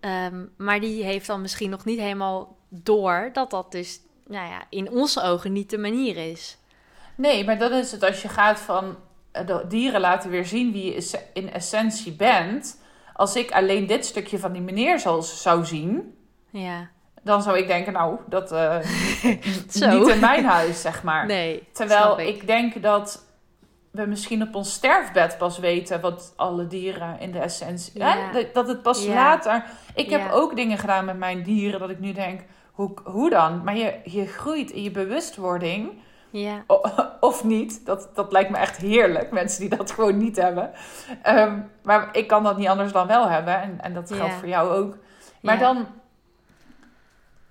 [0.00, 4.66] Um, maar die heeft dan misschien nog niet helemaal door dat dat dus nou ja,
[4.70, 6.56] in onze ogen niet de manier is.
[7.16, 8.96] Nee, maar dat is het als je gaat van
[9.32, 12.80] eh, de dieren laten weer zien wie je in essentie bent.
[13.12, 16.16] Als ik alleen dit stukje van die meneer zou, zou zien,
[16.50, 16.88] ja.
[17.22, 18.76] dan zou ik denken, nou, dat uh,
[19.92, 21.26] niet in mijn huis, zeg maar.
[21.26, 22.46] Nee, Terwijl ik.
[22.46, 23.24] denk dat
[23.90, 27.98] we misschien op ons sterfbed pas weten wat alle dieren in de essentie.
[27.98, 28.30] Ja.
[28.32, 28.48] Hè?
[28.52, 29.64] Dat het pas later.
[29.94, 32.40] Ik heb ook dingen gedaan met mijn dieren dat ik nu denk,
[32.72, 33.64] hoe, hoe dan?
[33.64, 35.90] Maar je, je groeit in je bewustwording.
[36.38, 36.64] Ja.
[37.20, 37.86] Of niet.
[37.86, 39.30] Dat, dat lijkt me echt heerlijk.
[39.30, 40.70] Mensen die dat gewoon niet hebben.
[41.22, 43.62] Ehm, maar ik kan dat niet anders dan wel hebben.
[43.62, 44.96] En, en dat geldt voor jou ook.
[45.40, 45.86] Maar dan...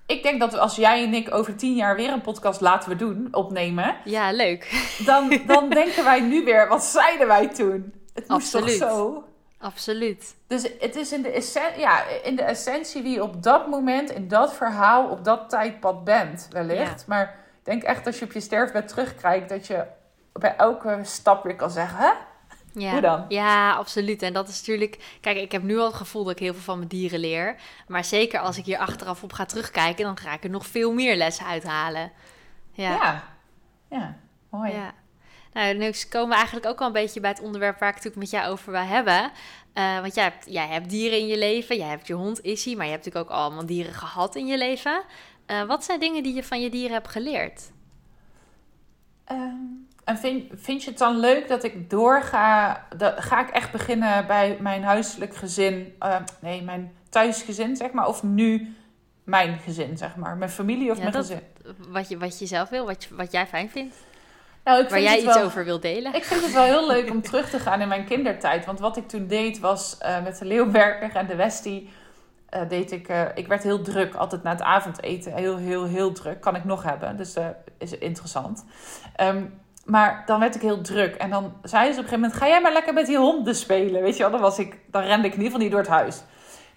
[0.08, 2.96] Ik denk dat als jij en ik over tien jaar weer een podcast laten we
[2.96, 3.96] doen, opnemen.
[4.04, 4.88] Ja, leuk.
[5.06, 7.94] Dan, dan denken wij nu weer, wat zeiden wij toen?
[8.14, 9.24] Het moest toch zo?
[9.60, 10.36] Absoluut.
[10.48, 14.12] Dus het is in de, essentie, ja, in de essentie wie je op dat moment,
[14.12, 17.08] in dat verhaal, op dat tijdpad bent, wellicht.
[17.08, 19.86] Maar denk echt als je op je sterfbed terugkijkt, dat je
[20.34, 22.12] bij elke stap weer kan zeggen: hè?
[22.74, 22.92] Ja.
[22.92, 23.26] Hoe dan?
[23.30, 24.22] Ja, absoluut.
[24.22, 25.18] En dat is natuurlijk...
[25.22, 27.56] Kijk, ik heb nu al het gevoel dat ik heel veel van mijn dieren leer.
[27.88, 30.06] Maar zeker als ik hier achteraf op ga terugkijken...
[30.06, 32.12] dan ga ik er nog veel meer lessen uithalen.
[32.72, 32.92] Ja.
[32.92, 33.24] Ja,
[33.90, 34.18] ja.
[34.50, 34.72] mooi.
[34.72, 34.94] Ja.
[35.54, 38.04] Nou, nu komen we eigenlijk ook al een beetje bij het onderwerp waar ik het
[38.04, 39.32] natuurlijk met jou over wil hebben.
[39.74, 41.78] Eh, want jij hebt, jij hebt dieren in je leven.
[41.78, 44.58] Jij hebt je hond Issy, maar je hebt natuurlijk ook allemaal dieren gehad in je
[44.58, 45.04] leven.
[45.46, 47.72] Eh, wat zijn dingen die je van je dieren hebt geleerd?
[49.26, 49.56] Ehm,
[50.04, 52.86] en vind, vind je het dan leuk dat ik doorga?
[52.98, 55.96] Dat, ga ik echt beginnen bij mijn huiselijk gezin?
[56.00, 58.08] eh, nee, mijn thuisgezin, zeg maar.
[58.08, 58.76] Of nu
[59.24, 60.38] mijn gezin, zeg maar.
[60.38, 61.42] Mijn familie of Ja, mijn dat- gezin?
[61.90, 63.96] Wat je, wat je zelf wil, wat, je- wat jij fijn vindt.
[64.64, 66.14] Nou, ik Waar jij het iets wel- over wilt delen.
[66.14, 68.66] Ik vind het wel heel leuk om terug te gaan in mijn kindertijd.
[68.66, 71.90] Want wat ik toen deed was eh, met de Leeuwberger en de Westie.
[72.56, 75.34] Eh, deed ik, eh, ik werd heel druk, altijd na het avondeten.
[75.34, 76.42] Heel, heel, heel druk.
[76.42, 78.66] Kan ik nog hebben, dus dat is interessant.
[79.16, 79.44] Ehm,
[79.86, 81.16] maar dan werd ik heel druk.
[81.16, 83.56] En dan zei ze op een gegeven moment: Ga jij maar lekker met die honden
[83.56, 84.02] spelen.
[84.02, 85.90] Weet je wel, dan, was ik, dan rende ik in ieder geval niet door het
[85.90, 86.24] huis.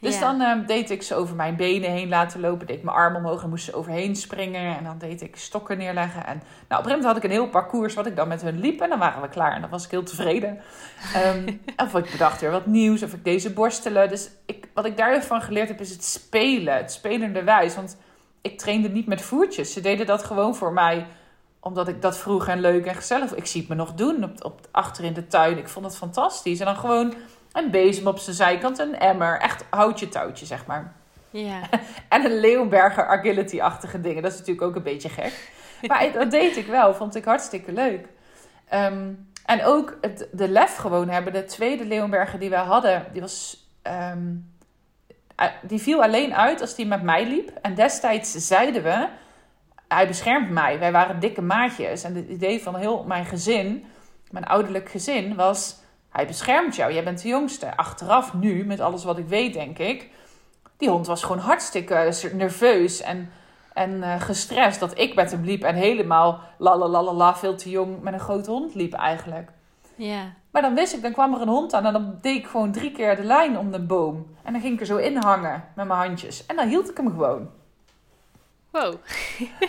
[0.00, 0.20] Dus Ja.
[0.20, 2.66] dan ehm, deed ik ze over mijn benen heen laten lopen.
[2.66, 4.76] Deed ik mijn arm omhoog en moest ze overheen springen.
[4.76, 6.26] En dan deed ik stokken neerleggen.
[6.26, 8.42] En nou, op een gegeven moment had ik een heel parcours wat ik dan met
[8.42, 8.80] hun liep.
[8.80, 9.54] En dan waren we klaar.
[9.54, 10.58] En dan was ik heel tevreden.
[11.14, 13.02] Ehm, of ik bedacht weer wat nieuws.
[13.02, 14.08] Of ik deze borstelen.
[14.08, 16.76] Dus ik, wat ik daarvan geleerd heb is het spelen.
[16.76, 17.74] Het spelende wijs.
[17.74, 17.96] Want
[18.42, 19.72] ik trainde niet met voertjes.
[19.72, 21.06] Ze deden dat gewoon voor mij
[21.60, 23.34] omdat ik dat vroeg en leuk en gezellig.
[23.34, 25.58] Ik zie het me nog doen op, op, achter in de tuin.
[25.58, 26.60] Ik vond het fantastisch.
[26.60, 27.14] En dan gewoon
[27.58, 29.40] een bezem op zijn zijkant, een emmer.
[29.40, 30.92] Echt houtje touwtje, zeg maar.
[31.30, 31.60] Ja.
[32.08, 34.22] En een Leeuwberger agility-achtige dingen.
[34.22, 35.50] Dat is natuurlijk ook een beetje gek.
[35.86, 36.94] Maar dat deed ik wel.
[36.94, 38.06] Vond ik hartstikke leuk.
[38.68, 39.12] Ehm,
[39.44, 41.32] en ook het, de lef gewoon hebben.
[41.32, 43.66] De tweede Leeuwenberger die wij hadden, die was...
[43.82, 44.34] ehm,
[45.36, 47.50] eh, die viel alleen uit als die met mij liep.
[47.62, 49.08] En destijds zeiden we...
[49.88, 50.78] Hij beschermt mij.
[50.78, 52.04] Wij waren dikke maatjes.
[52.04, 53.84] En het idee van heel mijn gezin...
[54.30, 55.76] Mijn ouderlijk gezin was...
[56.18, 56.92] Hij beschermt jou.
[56.92, 57.76] Jij bent de jongste.
[57.76, 60.10] Achteraf nu, met alles wat ik weet, denk ik...
[60.76, 63.30] Die hond was gewoon hartstikke eh, nerveus en,
[63.72, 65.62] en eh, gestrest dat ik met hem liep.
[65.62, 69.50] En helemaal la veel te jong met een grote hond liep eigenlijk.
[69.94, 70.32] Ja.
[70.50, 72.72] Maar dan wist ik, dan kwam er een hond aan en dan deed ik gewoon
[72.72, 74.36] drie keer de lijn om de boom.
[74.42, 76.46] En dan ging ik er zo in hangen met mijn handjes.
[76.46, 77.50] En dan hield ik hem gewoon.
[78.70, 78.94] Wow.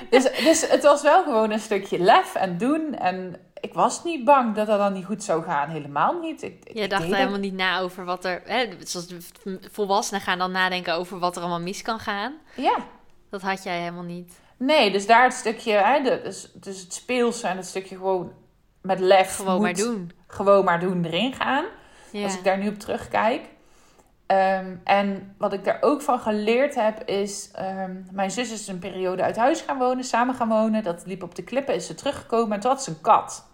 [0.09, 2.95] Dus, dus het was wel gewoon een stukje lef en doen.
[2.95, 5.69] En ik was niet bang dat dat dan niet goed zou gaan.
[5.69, 6.43] Helemaal niet.
[6.43, 8.41] Ik, ik Je dacht deed helemaal niet na over wat er...
[8.45, 9.08] Hè, zoals
[9.72, 12.34] volwassenen gaan dan nadenken over wat er allemaal mis kan gaan.
[12.56, 12.78] Ja.
[13.30, 14.39] Dat had jij helemaal niet.
[14.58, 18.34] Nee, dus daar het stukje, hè, de, dus, dus het speelse en het stukje gewoon
[18.82, 19.36] met lef.
[19.36, 20.12] Gewoon maar doen.
[20.28, 21.65] Gewoon maar doen erin gaan.
[22.12, 22.24] Ja.
[22.24, 23.45] Als ik daar nu op terugkijk.
[24.26, 27.50] Ehm, en wat ik daar ook van geleerd heb is...
[27.54, 30.84] ehm, mijn zus is een periode uit huis gaan wonen, samen gaan wonen.
[30.84, 33.48] Dat liep op de klippen, is ze teruggekomen en toen had ze een kat.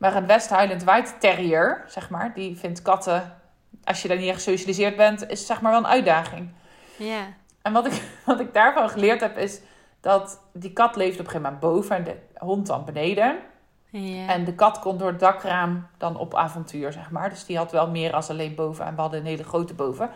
[0.00, 3.38] Maar een West Highland White Terrier, zeg maar, die vindt katten...
[3.84, 6.48] Als je daar niet echt gesocialiseerd bent, is zeg maar wel een uitdaging.
[6.96, 7.26] Ja.
[7.62, 9.60] En wat ik, wat ik daarvan geleerd heb is
[10.00, 13.38] dat die kat leefde op een gegeven moment boven en de hond dan beneden.
[13.90, 14.26] Ja.
[14.26, 17.30] En de kat kon door het dakraam dan op avontuur, zeg maar.
[17.30, 18.84] Dus die had wel meer als alleen boven.
[18.84, 20.10] En we hadden een hele grote boven.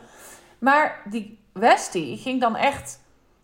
[0.58, 3.00] Maar die Westie ging dan echt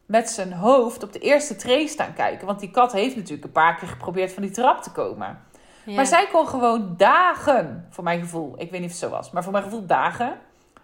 [0.06, 2.46] met zijn hoofd op de eerste tree staan kijken.
[2.46, 5.48] Want die kat heeft natuurlijk een paar keer geprobeerd van die trap te komen.
[5.84, 5.94] Ja.
[5.94, 9.30] Maar zij kon gewoon dagen, voor mijn gevoel, ik weet niet of het zo was,
[9.30, 10.38] maar voor mijn gevoel dagen,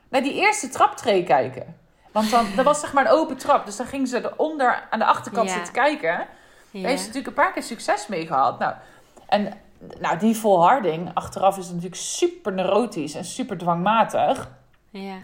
[0.09, 1.77] naar die eerste traptree kijken.
[2.13, 3.67] Want dan, dat was zeg maar een open trap.
[3.67, 5.55] Dus dan ging ze eronder aan de achterkant Ja.
[5.55, 6.27] zitten kijken.
[6.71, 6.81] Ja.
[6.81, 8.59] Daar heeft ze natuurlijk een paar keer succes mee gehad.
[8.59, 8.75] Nou,
[9.29, 9.53] en
[10.01, 14.49] nou, die volharding, achteraf is het natuurlijk super neurotisch en super dwangmatig.
[14.91, 15.15] Ja.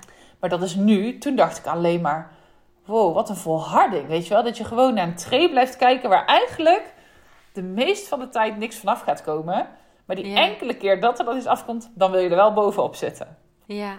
[0.40, 2.30] Maar dat is nu, toen dacht ik alleen maar,
[2.85, 4.08] wow, wat een volharding.
[4.08, 6.91] Weet je wel, dat je gewoon naar een tree blijft kijken waar eigenlijk
[7.52, 9.68] de meest van de tijd niks vanaf gaat komen.
[10.04, 10.36] Maar die Ja.
[10.36, 13.36] enkele keer dat er dan iets afkomt, dan wil je er wel bovenop zitten.
[13.66, 13.98] Ja.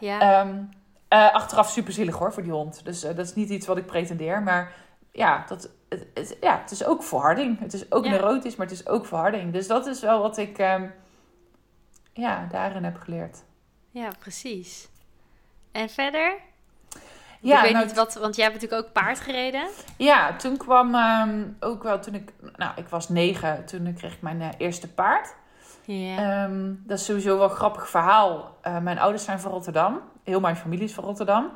[0.00, 0.20] Ja.
[0.20, 0.62] Ehm,
[1.08, 2.84] eh, achteraf super zielig hoor voor die hond.
[2.84, 4.42] Dus eh, dat is niet iets wat ik pretendeer.
[4.42, 4.72] Maar
[5.12, 7.58] ja, dat, het, het- ja, het is ook volharding.
[7.58, 8.10] Het is ook Ja.
[8.10, 9.52] neurotisch, maar het is ook volharding.
[9.52, 10.86] Dus dat is wel wat ik ehm,
[12.12, 13.44] ja, daarin heb geleerd.
[13.90, 14.88] ja, precies.
[15.72, 16.38] En verder?
[17.40, 19.68] Ja, ik weet nou, niet wat, want jij hebt natuurlijk ook paard gereden.
[19.96, 24.22] Ja, toen kwam ehm, ook wel toen ik, nou, ik was negen, toen kreeg ik
[24.22, 25.34] mijn eh, eerste paard.
[25.86, 28.56] Ehm, dat is sowieso wel een grappig verhaal.
[28.62, 30.00] Eh, mijn ouders zijn van Rotterdam.
[30.24, 31.50] Heel mijn familie is van Rotterdam.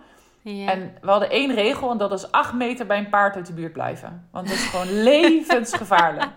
[0.44, 3.52] En we hadden één regel en dat is acht meter bij een paard uit de
[3.52, 4.28] buurt blijven.
[4.30, 6.30] Want dat is gewoon levensgevaarlijk.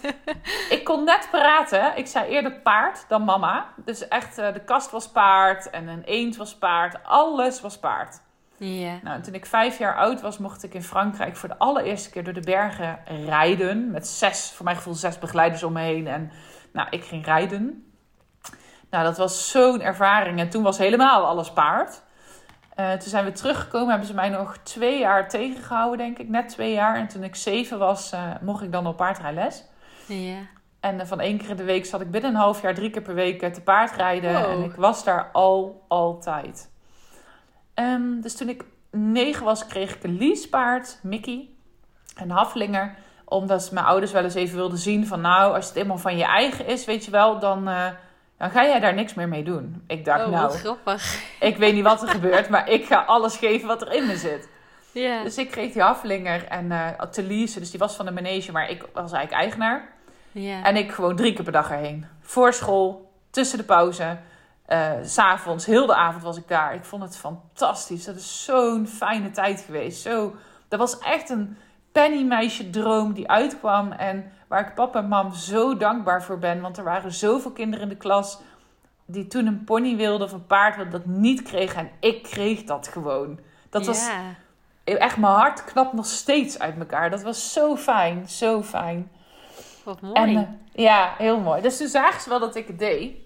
[0.76, 1.96] ik kon net praten.
[1.96, 3.66] Ik zei eerder paard dan mama.
[3.84, 7.04] Dus echt, eh, de kast was paard en een eend was paard.
[7.04, 8.20] Alles was paard.
[8.58, 8.98] Ja.
[9.02, 12.10] Nou, en toen ik vijf jaar oud was, mocht ik in Frankrijk voor de allereerste
[12.10, 13.90] keer door de bergen rijden.
[13.90, 16.06] Met zes, voor mijn gevoel zes begeleiders om me heen.
[16.06, 16.30] En
[16.72, 17.92] nou, ik ging rijden.
[18.90, 20.38] Nou, dat was zo'n ervaring.
[20.38, 22.02] En toen was helemaal alles paard.
[22.80, 26.28] Uh, toen zijn we teruggekomen, hebben ze mij nog twee jaar tegengehouden, denk ik.
[26.28, 26.96] Net twee jaar.
[26.96, 29.64] En toen ik zeven was, uh, mocht ik dan op paardrijles.
[30.06, 30.36] Ja.
[30.80, 32.90] En uh, van één keer in de week zat ik binnen een half jaar drie
[32.90, 34.32] keer per week te paardrijden.
[34.32, 34.50] Wow.
[34.50, 36.70] En ik was daar al, altijd.
[37.78, 41.48] Um, dus toen ik negen was, kreeg ik een leasepaard, Mickey.
[42.16, 42.94] Een haflinger.
[43.24, 45.20] Omdat mijn ouders wel eens even wilden zien van...
[45.20, 47.68] Nou, als het eenmaal van je eigen is, weet je wel, dan
[48.38, 49.82] dan ga jij daar niks meer mee doen.
[49.86, 51.22] Ik dacht, oh, nou, grappig.
[51.40, 54.16] ik weet niet wat er gebeurt, maar ik ga alles geven wat er in me
[54.16, 54.48] zit.
[55.22, 58.52] Dus ik kreeg die aflinger en uh, te leasen, dus die was van de manege,
[58.52, 59.88] maar ik was eigenlijk eigenaar.
[60.62, 62.06] En ik gewoon drie keer per dag erheen.
[62.20, 64.18] Voor school, tussen de pauze,
[64.68, 66.74] uh, s'avonds, heel de avond was ik daar.
[66.74, 68.04] Ik vond het fantastisch.
[68.04, 70.02] Dat is zo'n fijne tijd geweest.
[70.02, 70.34] Zo,
[70.68, 71.56] dat was echt een
[71.92, 76.60] pennymeisje droom die uitkwam en Waar ik papa en mam zo dankbaar voor ben.
[76.60, 78.38] Want er waren zoveel kinderen in de klas
[79.06, 81.78] die toen een pony wilden of een paard wilden, dat niet kregen.
[81.78, 83.38] En ik kreeg dat gewoon.
[83.70, 84.10] Dat was
[84.84, 87.10] echt, mijn hart knapt nog steeds uit elkaar.
[87.10, 89.10] Dat was zo fijn, zo fijn.
[89.84, 90.14] Wat mooi.
[90.14, 91.62] En, uh, ja, heel mooi.
[91.62, 93.16] Dus toen zagen ze wel dat ik het deed.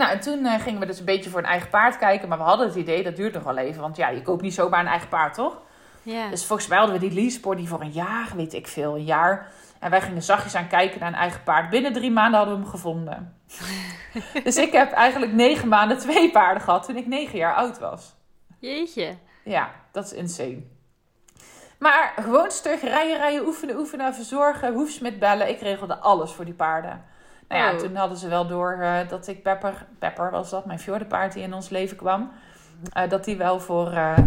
[0.00, 2.28] Nou, en toen uh, gingen we dus een beetje voor een eigen paard kijken.
[2.28, 3.80] Maar we hadden het idee, dat duurt nog wel even.
[3.80, 5.60] Want ja, je koopt niet zomaar een eigen paard, toch?
[6.02, 6.28] Ja.
[6.28, 9.50] Dus volgens mij hadden we die leasepony voor een jaar, weet ik veel, een jaar.
[9.78, 11.70] En wij gingen zachtjes aan kijken naar een eigen paard.
[11.70, 13.36] Binnen drie maanden hadden we hem gevonden.
[14.44, 18.14] dus ik heb eigenlijk negen maanden twee paarden gehad toen ik negen jaar oud was.
[18.58, 19.16] Jeetje.
[19.44, 20.62] Ja, dat is insane.
[21.78, 25.48] Maar gewoon stug, rijden, rijden, oefenen, oefenen, verzorgen, hoefsmid bellen.
[25.48, 27.04] Ik regelde alles voor die paarden.
[27.50, 27.78] Nou ja, Oh.
[27.78, 31.42] toen hadden ze wel door uh, dat ik Pepper, Pepper was dat, mijn fjordenpaard die
[31.42, 32.30] in ons leven kwam.
[32.96, 34.18] Uh, dat die wel voor, uh,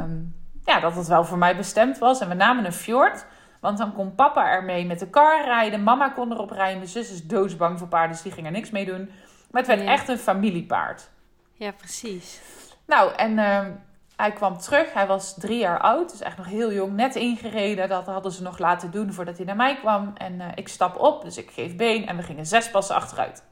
[0.00, 0.34] um,
[0.64, 2.20] ja, dat het wel voor mij bestemd was.
[2.20, 3.26] En we namen een fjord.
[3.60, 5.82] Want dan kon papa ermee met de kar rijden.
[5.82, 6.76] Mama kon erop rijden.
[6.76, 9.10] Mijn zus is doodsbang voor paarden, dus die ging er niks mee doen.
[9.50, 11.10] Maar het werd echt een familiepaard.
[11.52, 12.40] Ja, precies.
[12.86, 13.70] Nou, en ehm,
[14.16, 14.92] hij kwam terug.
[14.92, 16.92] Hij was drie jaar oud, dus echt nog heel jong.
[16.92, 17.88] Net ingereden.
[17.88, 20.12] Dat hadden ze nog laten doen voordat hij naar mij kwam.
[20.14, 22.06] En eh, ik stap op, dus ik geef been.
[22.06, 23.42] En we gingen zes passen achteruit.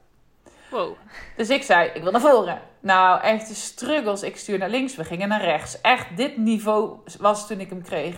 [0.71, 0.97] Wow.
[1.37, 2.61] Dus ik zei, ik wil naar voren.
[2.81, 4.23] Nou, echt de struggles.
[4.23, 5.81] Ik stuur naar links, we gingen naar rechts.
[5.81, 8.17] Echt, dit niveau was toen ik hem kreeg.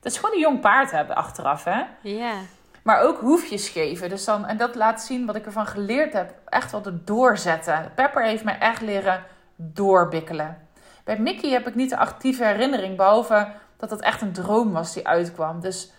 [0.00, 1.82] Dat is gewoon een jong paard hebben achteraf, hè?
[2.02, 2.34] Ja.
[2.82, 4.08] Maar ook hoefjes geven.
[4.08, 6.34] Dus dan, en dat laat zien wat ik ervan geleerd heb.
[6.48, 7.92] Echt wel de doorzetten.
[7.94, 9.24] Pepper heeft mij echt leren
[9.56, 10.68] doorbikkelen.
[11.04, 12.96] Bij Mickey heb ik niet de actieve herinnering.
[12.96, 15.60] Behalve dat het echt een droom was die uitkwam.
[15.60, 15.90] Dus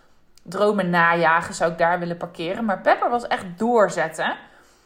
[0.43, 2.65] dromen najagen zou ik daar willen parkeren.
[2.65, 4.35] Maar Pepper was echt doorzetten.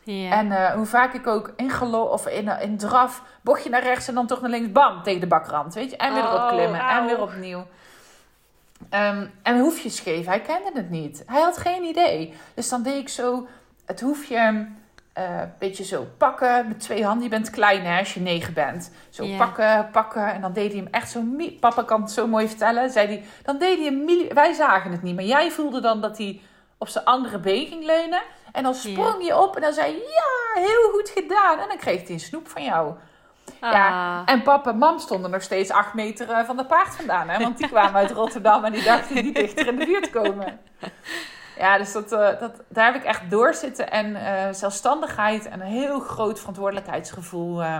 [0.04, 0.32] Ja.
[0.32, 3.84] En uh, hoe vaak ik ook in gelo of in, uh, in draf, bochtje naar
[3.84, 5.98] rechts en dan toch naar links, bam, tegen de bakrand, weet je.
[5.98, 7.66] En weer erop Oh, klimmen en weer opnieuw.
[8.94, 11.24] Um, en hoefjes geven, hij kende het niet.
[11.26, 12.34] Hij had geen idee.
[12.54, 13.48] Dus dan deed ik zo
[13.86, 14.68] het hoefje
[15.18, 17.24] uh, een beetje zo pakken met twee handen.
[17.24, 18.92] Je bent klein hè, als je negen bent.
[19.10, 20.34] Zo pakken, pakken.
[20.34, 21.24] En dan deed hij hem echt zo...
[21.60, 22.90] Papa kan het zo mooi vertellen.
[22.90, 24.34] Zei hij, dan deed hij hem...
[24.34, 26.42] Wij zagen het niet, maar jij voelde dan dat hij
[26.78, 28.22] op zijn andere been ging leunen.
[28.52, 31.60] En dan sprong je op en dan zei hij, ja, heel goed gedaan.
[31.60, 32.94] En dan kreeg hij een snoep van jou.
[33.62, 34.22] Ja, Ah.
[34.26, 37.30] en papa en mam stonden nog steeds acht meter eh, van de paard vandaan.
[37.30, 37.40] Hè?
[37.40, 40.60] Want die kwamen uit Rotterdam en die dachten niet dichter in de buurt komen.
[41.58, 45.68] Ja, dus dat, eh, dat, daar heb ik echt doorzitten en eh, zelfstandigheid en een
[45.68, 47.80] heel groot verantwoordelijkheidsgevoel eh,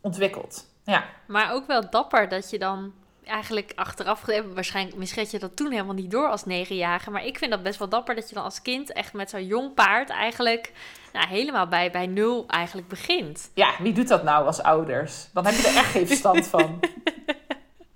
[0.00, 0.66] ontwikkeld.
[0.84, 1.04] Ja.
[1.26, 2.92] Maar ook wel dapper dat je dan
[3.24, 4.24] eigenlijk achteraf...
[4.54, 7.10] Waarschijnlijk, misschien had je dat toen helemaal niet door als negenjarige.
[7.10, 9.46] Maar ik vind dat best wel dapper dat je dan als kind echt met zo'n
[9.46, 10.72] jong paard eigenlijk...
[11.12, 13.50] Nou, helemaal bij, bij nul eigenlijk begint.
[13.54, 15.28] ja, wie doet dat nou als ouders?
[15.32, 16.80] Dan heb je er echt geen verstand van.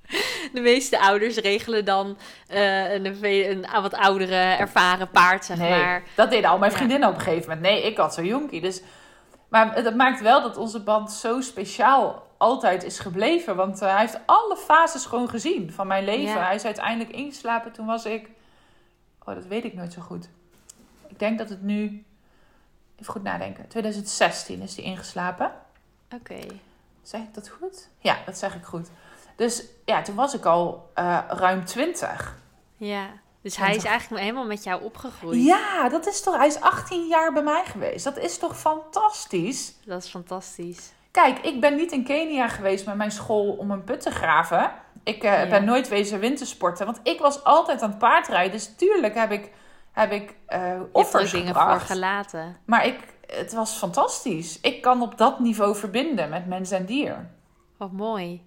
[0.52, 5.70] De meeste ouders regelen dan eh, een, een, een wat oudere, ervaren paard, zeg Nee,
[5.70, 6.02] maar.
[6.14, 6.76] dat deden al mijn Ja.
[6.76, 7.60] vriendinnen op een gegeven moment.
[7.66, 8.60] Nee, ik had zo'n jonkie.
[8.60, 8.82] Dus...
[9.48, 13.56] Maar dat maakt wel dat onze band zo speciaal altijd is gebleven.
[13.56, 16.34] Want eh, hij heeft alle fases gewoon gezien van mijn leven.
[16.34, 16.44] Ja.
[16.44, 17.72] Hij is uiteindelijk ingeslapen.
[17.72, 18.28] Toen was ik...
[19.24, 20.28] Oh, dat weet ik nooit zo goed.
[21.08, 22.04] Ik denk dat het nu...
[23.00, 23.68] Even goed nadenken.
[23.68, 25.52] 2016 is hij ingeslapen.
[26.14, 26.38] Oké.
[27.02, 27.88] Zeg ik dat goed?
[27.98, 28.88] Ja, dat zeg ik goed.
[29.38, 32.36] Dus ja, toen was ik al eh, ruim 20.
[32.76, 33.06] Ja.
[33.42, 35.44] Dus hij is eigenlijk helemaal met jou opgegroeid.
[35.44, 36.36] Ja, dat is toch...
[36.36, 38.04] Hij is 18 jaar bij mij geweest.
[38.04, 39.74] Dat is toch fantastisch?
[39.84, 40.92] Dat is fantastisch.
[41.10, 44.72] Kijk, ik ben niet in Kenia geweest met mijn school om een put te graven.
[45.02, 45.48] Ik eh, Ja.
[45.48, 46.86] ben nooit wezen wintersporten.
[46.86, 48.52] Want ik was altijd aan het paardrijden.
[48.52, 49.50] Dus tuurlijk heb ik,
[49.92, 52.56] heb ik er offers dingen voor gelaten.
[52.64, 54.60] Maar ik, het was fantastisch.
[54.60, 57.30] Ik kan op dat niveau verbinden met mens en dier.
[57.76, 58.46] Wat mooi.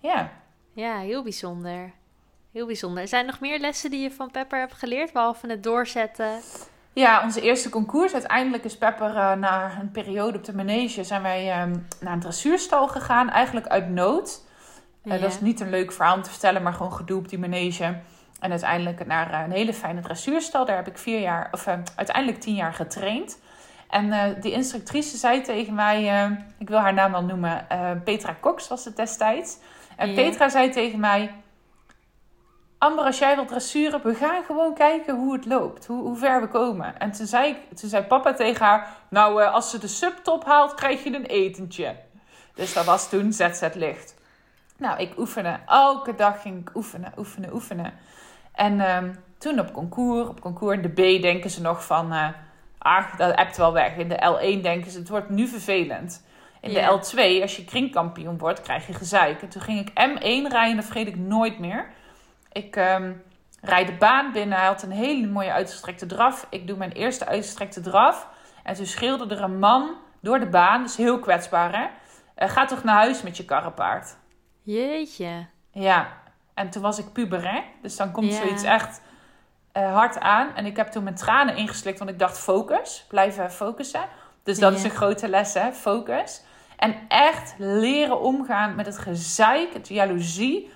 [0.00, 0.30] Ja.
[0.72, 1.92] Ja, heel bijzonder.
[2.52, 3.08] Heel bijzonder.
[3.08, 6.40] Zijn er nog meer lessen die je van Pepper hebt geleerd, behalve het doorzetten?
[6.92, 8.12] Ja, onze eerste concours.
[8.12, 11.04] Uiteindelijk is Pepper uh, na een periode op de manege...
[11.04, 13.30] zijn wij um, naar een dressuurstal gegaan.
[13.30, 14.42] Eigenlijk uit nood.
[15.04, 16.62] Uh, Dat is niet een leuk verhaal om te vertellen...
[16.62, 17.84] maar gewoon gedoe op die manege.
[18.40, 20.64] En uiteindelijk naar een hele fijne dressuurstal.
[20.64, 21.48] Daar heb ik vier jaar...
[21.52, 23.40] of uiteindelijk tien jaar getraind.
[23.90, 26.30] En die instructrice zei tegen mij...
[26.58, 27.66] ik wil haar naam wel noemen.
[28.04, 29.58] Petra Cox was het destijds.
[29.98, 30.14] En ja.
[30.14, 31.32] Petra zei tegen mij...
[32.78, 35.86] Amber, als jij wilt dressuren, we gaan gewoon kijken hoe het loopt.
[35.86, 36.98] Hoe, hoe ver we komen.
[36.98, 38.88] En toen zei, ik, toen zei papa tegen haar...
[39.08, 41.96] Nou, uh, als ze de subtop haalt, krijg je een etentje.
[42.54, 44.14] Dus dat was toen ZZ Licht.
[44.76, 45.58] Nou, ik oefende.
[45.66, 47.92] Elke dag ging ik oefenen, oefenen, oefenen.
[48.52, 52.12] En um, toen op concours, op concours in de B denken ze nog van...
[52.12, 52.28] Uh,
[52.78, 53.96] ach, dat hebt wel weg.
[53.96, 56.22] In de L1 denken ze, het wordt nu vervelend.
[56.60, 59.42] In de L2, als je kringkampioen wordt, krijg je gezeik.
[59.42, 61.88] En toen ging ik M1 rijden, dat vergeet ik nooit meer...
[62.52, 63.22] Ik um,
[63.60, 64.58] rijd de baan binnen.
[64.58, 66.46] Hij had een hele mooie uitgestrekte draf.
[66.50, 68.28] Ik doe mijn eerste uitgestrekte draf.
[68.62, 70.82] En toen schreeuwde er een man door de baan.
[70.82, 71.86] Dus heel kwetsbaar, hè?
[72.44, 74.16] Uh, ga toch naar huis met je karrepaard.
[74.62, 75.46] Jeetje.
[75.72, 76.08] Ja.
[76.54, 77.60] En toen was ik puber, hè?
[77.82, 78.40] Dus dan komt ja.
[78.40, 79.00] zoiets echt
[79.76, 80.54] uh, hard aan.
[80.54, 81.98] En ik heb toen mijn tranen ingeslikt.
[81.98, 83.04] Want ik dacht, focus.
[83.08, 84.04] Blijven focussen.
[84.42, 84.78] Dus dat ja.
[84.78, 85.72] is een grote les, hè?
[85.72, 86.42] Focus.
[86.78, 90.70] En echt leren omgaan met het gezeik, het jaloezie.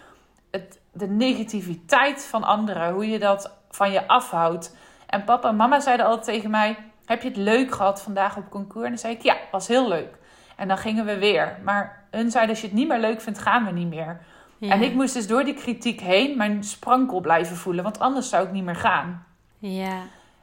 [0.51, 4.77] Het, de negativiteit van anderen, hoe je dat van je afhoudt.
[5.07, 8.51] En papa en mama zeiden altijd tegen mij: Heb je het leuk gehad vandaag op
[8.51, 8.85] concours?
[8.85, 10.19] En dan zei ik: Ja, was heel leuk.
[10.57, 11.59] En dan gingen we weer.
[11.65, 14.21] Maar hun zeiden: Als je het niet meer leuk vindt, gaan we niet meer.
[14.59, 14.71] Ja.
[14.71, 18.47] En ik moest dus door die kritiek heen mijn sprankel blijven voelen, want anders zou
[18.47, 19.27] ik niet meer gaan.
[19.59, 20.01] Ja.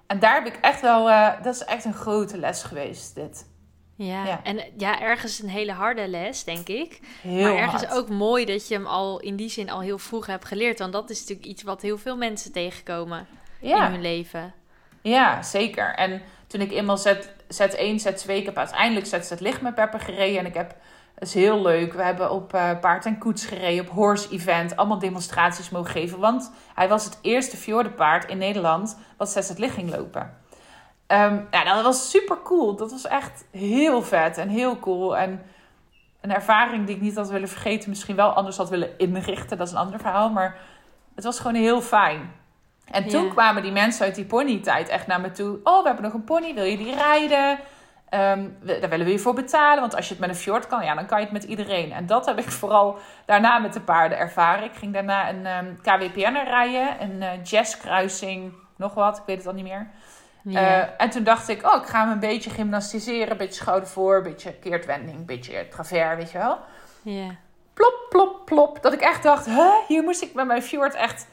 [0.07, 3.49] En daar heb ik echt wel, uh, dat is echt een grote les geweest, dit.
[4.05, 4.25] Ja.
[4.25, 4.43] ja.
[4.43, 6.99] en ja, ergens een hele harde les, denk ik.
[7.21, 7.97] Heel maar ergens hard.
[7.97, 10.79] ook mooi dat je hem al in die zin al heel vroeg hebt geleerd.
[10.79, 13.27] Want dat is natuurlijk iets wat heel veel mensen tegenkomen
[13.59, 13.85] ja.
[13.85, 14.53] in hun leven.
[15.01, 15.95] Ja, zeker.
[15.95, 19.61] En toen ik eenmaal zet, zet 1, zet 2, ik heb uiteindelijk zet het licht
[19.61, 20.39] met Pepper gereden.
[20.39, 20.75] En ik heb,
[21.15, 24.75] dat is heel leuk, we hebben op uh, paard en koets gereden, op horse event.
[24.75, 26.19] Allemaal demonstraties mogen geven.
[26.19, 30.37] Want hij was het eerste fjordenpaard in Nederland wat zet het licht ging lopen.
[31.11, 32.75] Um, ja, dat was super cool.
[32.75, 35.17] Dat was echt heel vet en heel cool.
[35.17, 35.41] En
[36.21, 37.89] een ervaring die ik niet had willen vergeten.
[37.89, 39.57] Misschien wel anders had willen inrichten.
[39.57, 40.29] Dat is een ander verhaal.
[40.29, 40.57] Maar
[41.15, 42.31] het was gewoon heel fijn.
[42.91, 43.29] En toen Ja.
[43.31, 45.59] kwamen die mensen uit die ponytijd echt naar me toe.
[45.63, 46.53] Oh, we hebben nog een pony.
[46.53, 47.59] Wil je die rijden?
[48.09, 49.79] Ehm, we- daar willen we je voor betalen.
[49.79, 51.91] Want als je het met een fjord kan, ja, dan kan je het met iedereen.
[51.91, 54.63] En dat heb ik vooral daarna met de paarden ervaren.
[54.63, 57.01] Ik ging daarna een ehm KWPN'er rijden.
[57.01, 59.17] Een eh, jazzkruising, nog wat.
[59.17, 59.87] Ik weet het al niet meer.
[60.55, 63.31] Eh, en toen dacht ik, oh, ik ga me een beetje gymnastiseren.
[63.31, 66.57] Een beetje schouder voor, een beetje keertwending, een beetje travers, weet je wel.
[67.01, 67.27] ja.
[67.73, 68.81] Plop, plop, plop.
[68.81, 71.27] Dat ik echt dacht, huh, hier moest ik met mijn fjord echt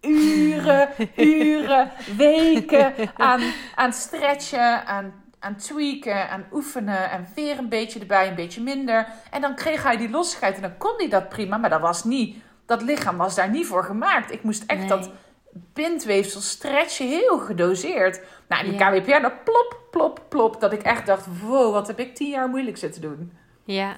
[0.00, 3.40] uren, uren, weken aan,
[3.74, 7.10] aan stretchen, aan, aan tweaken, aan oefenen.
[7.10, 9.06] En weer een beetje erbij, een beetje minder.
[9.30, 11.56] En dan kreeg hij die lossigheid en dan kon hij dat prima.
[11.56, 14.32] Maar dat was niet, dat lichaam was daar niet voor gemaakt.
[14.32, 14.88] Ik moest echt Nee.
[14.88, 15.10] dat
[15.52, 18.20] bindweefsel stretchen, heel gedoseerd.
[18.48, 18.90] Nou, die Ja.
[18.90, 20.60] KWPR, dat plop, plop, plop.
[20.60, 23.32] Dat ik echt dacht, wow, wat heb ik tien jaar moeilijk zitten doen.
[23.64, 23.96] Ja.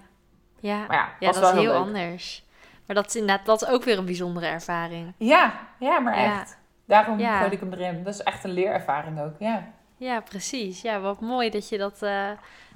[0.61, 0.87] Ja.
[0.87, 2.45] Maar ja, dat is heel anders.
[2.87, 5.13] Maar dat is inderdaad, dat is ook weer een bijzondere ervaring.
[5.17, 6.41] Ja, ja, maar Ja.
[6.41, 6.59] echt.
[6.85, 7.39] Daarom Ja.
[7.39, 8.03] gooi ik hem erin.
[8.05, 9.69] Dat is echt een leerervaring ook, ja.
[9.97, 10.83] Ja, precies.
[10.83, 12.29] Ja, wat mooi dat je dat, eh,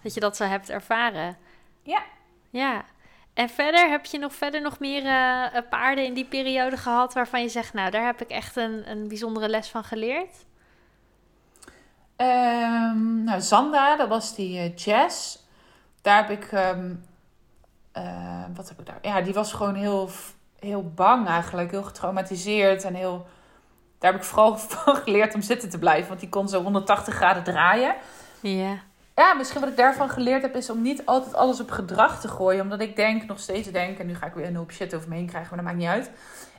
[0.02, 1.36] dat, je dat zo hebt ervaren.
[1.82, 2.02] Ja.
[2.50, 2.84] Ja.
[3.36, 7.14] En verder, heb je nog verder nog meer eh, eh, paarden in die periode gehad
[7.14, 10.46] waarvan je zegt, nou, daar heb ik echt een, een bijzondere les van geleerd?
[12.16, 15.38] Ehm, nou, Zanda, dat was die eh, jazz.
[16.02, 16.52] Daar heb ik...
[16.52, 16.94] ehm,
[17.92, 18.98] eh, wat heb ik daar?
[19.02, 20.10] Ja, die was gewoon heel,
[20.58, 21.70] heel bang eigenlijk.
[21.70, 23.26] Heel getraumatiseerd en heel...
[23.98, 26.08] Daar heb ik vooral van geleerd om zitten te blijven.
[26.08, 27.94] Want die kon zo 180 graden draaien.
[28.40, 28.78] Ja.
[29.16, 32.28] Ja, misschien wat ik daarvan geleerd heb is om niet altijd alles op gedrag te
[32.28, 32.62] gooien.
[32.62, 35.08] Omdat ik denk, nog steeds denk, en nu ga ik weer een hoop shit over
[35.08, 36.10] me heen krijgen, maar dat maakt niet uit.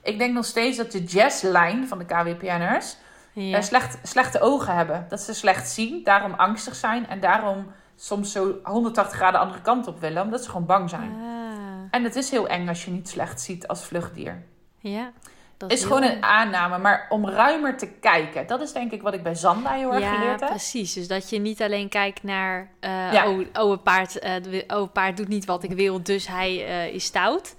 [0.03, 2.95] Ik denk nog steeds dat de jazzlijn van de KWPN'ers
[3.33, 3.57] Ja.
[3.57, 5.05] eh, slecht, slechte ogen hebben.
[5.09, 7.65] Dat ze slecht zien, daarom angstig zijn en daarom
[7.95, 11.11] soms zo 180 graden de andere kant op willen, omdat ze gewoon bang zijn.
[11.11, 14.43] Ah, En het is heel eng als je niet slecht ziet als vluchtdier.
[14.79, 15.11] ja.
[15.57, 18.47] Dat is gewoon een aanname, maar om ruimer te kijken.
[18.47, 20.49] Dat is denk ik wat ik bij Zanda heel erg ja, geleerd heb.
[20.49, 20.93] precies.
[20.93, 22.69] Dus dat je niet alleen kijkt naar...
[22.81, 23.29] Ja.
[23.29, 26.65] oh, oh, een paard, de- oh, een paard doet niet wat ik wil, dus hij
[26.67, 27.55] eh, is stout.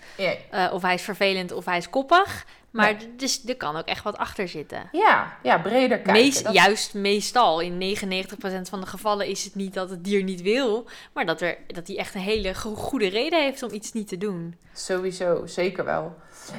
[0.73, 2.45] Of hij is vervelend of hij is koppig.
[2.71, 3.15] Maar Nee.
[3.17, 4.89] dus, er kan ook echt wat achter zitten.
[4.93, 6.13] ja, ja breder kijken.
[6.13, 10.23] Meest, Dat- Juist meestal, in 99% van de gevallen is het niet dat het dier
[10.23, 13.73] niet wil, maar dat, er, dat hij echt een hele go- goede reden heeft om
[13.73, 14.57] iets niet te doen.
[14.73, 16.17] Sowieso, zeker wel.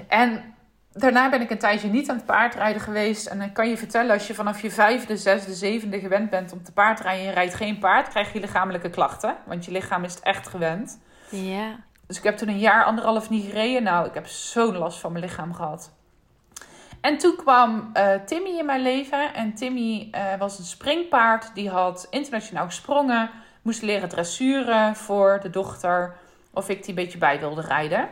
[0.08, 0.54] En
[0.94, 3.28] daarna ben ik een tijdje niet aan het paardrijden geweest.
[3.28, 6.64] En dan kan je vertellen, als je vanaf je vijfde, zesde, zevende gewend bent om
[6.64, 9.36] te paardrijden en je rijdt geen paard, krijg je lichamelijke klachten.
[9.46, 11.00] Want je lichaam is het echt gewend.
[11.30, 11.76] Ja.
[12.08, 13.84] Dus ik heb toen een jaar, anderhalf niet gereden.
[13.84, 15.92] Nou, ik heb zo'n last van mijn lichaam gehad.
[17.02, 19.34] En toen kwam uh, Timmy in mijn leven.
[19.34, 21.56] En Timmy uh, was een springpaard.
[21.56, 23.30] Die had internationaal gesprongen.
[23.62, 26.16] Moest leren dressuren voor de dochter.
[26.54, 28.10] Of ik die een beetje bij wilde rijden.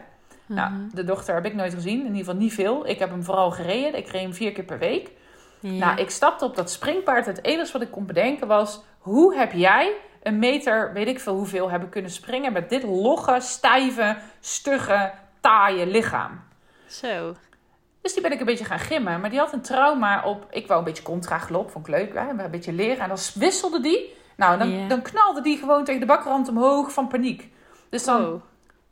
[0.47, 0.95] Nou, Mhm.
[0.95, 1.99] de dochter heb ik nooit gezien.
[1.99, 2.87] In ieder geval niet veel.
[2.87, 3.97] Ik heb hem vooral gereden.
[3.97, 5.11] Ik reed hem vier keer per week.
[5.59, 5.85] Ja.
[5.85, 7.25] Nou, ik stapte op dat springpaard.
[7.25, 8.81] Het enige wat ik kon bedenken was...
[8.97, 9.93] Hoe heb jij
[10.23, 12.53] een meter, weet ik veel hoeveel, hebben kunnen springen...
[12.53, 16.39] met dit logge, stijve, stugge, taaie lichaam?
[16.87, 17.35] Zo.
[18.01, 19.19] Dus die ben ik een beetje gaan gimmen.
[19.21, 20.47] Maar die had een trauma op...
[20.49, 22.13] Ik wou een beetje contragalop, vond ik leuk.
[22.13, 22.29] Hè?
[22.43, 22.99] Een beetje leren.
[22.99, 24.13] En dan wisselde die.
[24.37, 24.87] Nou, dan, Ja.
[24.87, 27.51] dan knalde die gewoon tegen de bakrand omhoog van paniek.
[27.89, 28.41] Dus dan Oh.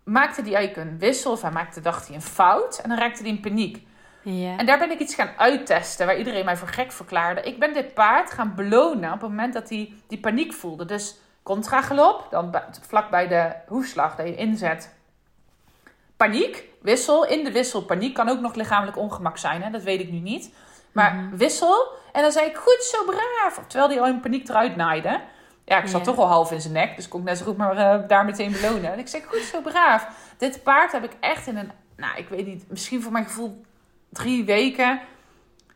[0.05, 1.31] Maakte die eigenlijk een wissel.
[1.31, 2.79] Of hij maakte, dacht hij, een fout.
[2.83, 3.87] En dan raakte hij in paniek.
[4.21, 4.57] Ja.
[4.57, 6.05] En daar ben ik iets gaan uittesten.
[6.05, 7.41] Waar iedereen mij voor gek verklaarde.
[7.41, 10.85] Ik ben dit paard gaan belonen op het moment dat hij die paniek voelde.
[10.85, 12.27] Dus contragalop.
[12.29, 14.93] Dan bij- vlak bij de hoefslag dat je inzet.
[16.17, 16.63] Paniek.
[16.81, 17.25] Wissel.
[17.25, 18.13] In de wissel paniek.
[18.13, 19.61] Kan ook nog lichamelijk ongemak zijn.
[19.63, 19.69] Hè?
[19.69, 20.53] Dat weet ik nu niet.
[20.91, 21.35] Maar Mhm.
[21.35, 21.87] wissel.
[22.11, 23.59] En dan zei ik, goed zo braaf.
[23.67, 25.19] Terwijl hij al in paniek eruit naaide.
[25.66, 26.05] Ja, ik zat Ja.
[26.05, 26.95] toch al half in zijn nek.
[26.95, 28.91] Dus kon ik net zo goed maar eh, daar meteen belonen.
[28.93, 30.34] En ik zei, goed zo braaf.
[30.38, 31.72] Dit paard heb ik echt in een...
[31.95, 32.70] Nou, ik weet niet.
[32.70, 33.66] Misschien voor mijn gevoel
[34.09, 34.99] drie weken...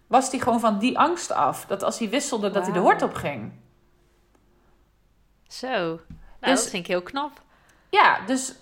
[0.08, 1.66] Was hij gewoon van die angst af.
[1.66, 3.52] Dat als hij wisselde, dat hij de hort op ging.
[5.48, 5.68] Zo.
[5.70, 6.00] Nou,
[6.40, 7.42] Dus- dat vind ik heel knap.
[7.90, 8.56] Ja, dus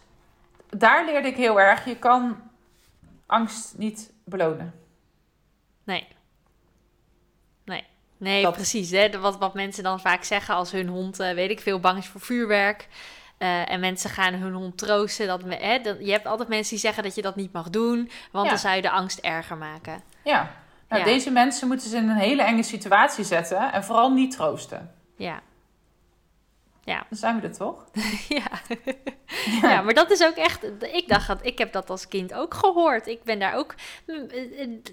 [0.69, 1.85] daar leerde ik heel erg.
[1.85, 2.37] Je kan
[3.25, 4.73] angst niet belonen.
[5.83, 6.07] Nee.
[8.17, 8.43] Nee.
[8.43, 8.91] Dat- precies.
[8.91, 9.19] Hè?
[9.19, 12.07] Wat, wat mensen dan vaak zeggen als hun hond, eh, weet ik veel, bang is
[12.07, 12.87] voor vuurwerk.
[13.37, 15.27] eh, en mensen gaan hun hond troosten.
[15.27, 18.09] Dat, hè, dat, je hebt altijd mensen die zeggen dat je dat niet mag doen.
[18.31, 18.49] Want Ja.
[18.51, 20.03] dan zou je de angst erger maken.
[20.23, 20.51] Ja.
[20.89, 21.07] Nou, Ja.
[21.07, 23.71] Deze mensen moeten ze in een hele enge situatie zetten.
[23.73, 24.91] En vooral niet troosten.
[25.15, 25.39] Ja.
[26.87, 27.85] Dan zijn we er toch?
[28.27, 28.47] Ja.
[29.61, 30.63] ja, maar dat is ook echt.
[30.81, 33.07] Ik dacht dat ik heb dat als kind ook gehoord.
[33.07, 33.75] Ik ben daar ook.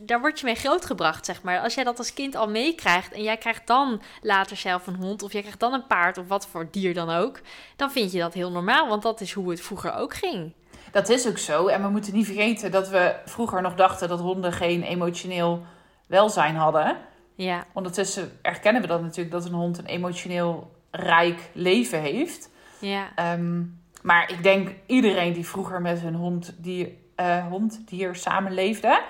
[0.00, 1.60] Daar word je mee grootgebracht, zeg maar.
[1.60, 5.22] Als jij dat als kind al meekrijgt en jij krijgt dan later zelf een hond
[5.22, 7.40] of jij krijgt dan een paard of wat voor dier dan ook,
[7.76, 10.52] dan vind je dat heel normaal, want dat is hoe het vroeger ook ging.
[10.90, 11.66] Dat is ook zo.
[11.66, 15.62] En we moeten niet vergeten dat we vroeger nog dachten dat honden geen emotioneel
[16.06, 16.96] welzijn hadden.
[17.34, 22.50] Ja, Ondertussen erkennen we dat natuurlijk dat een hond een emotioneel rijk leven heeft.
[22.78, 23.62] ja, Ehm,
[24.02, 29.02] maar ik denk iedereen die vroeger met hun hond, dier, eh, hond, dier samenleefde,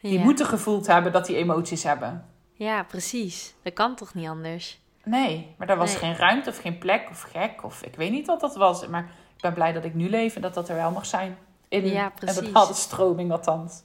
[0.00, 0.24] die ja.
[0.24, 2.24] moeten gevoeld hebben dat die emoties hebben.
[2.52, 3.54] ja, precies.
[3.62, 4.80] Dat kan toch niet anders?
[5.04, 5.98] Nee, maar daar was Nee.
[5.98, 8.86] geen ruimte of geen plek of gek of ik weet niet wat dat was.
[8.86, 9.02] Maar
[9.36, 11.36] ik ben blij dat ik nu leef en dat dat er wel mag zijn.
[11.68, 12.40] In Ja, een precies.
[12.42, 13.82] bepaalde stroming althans.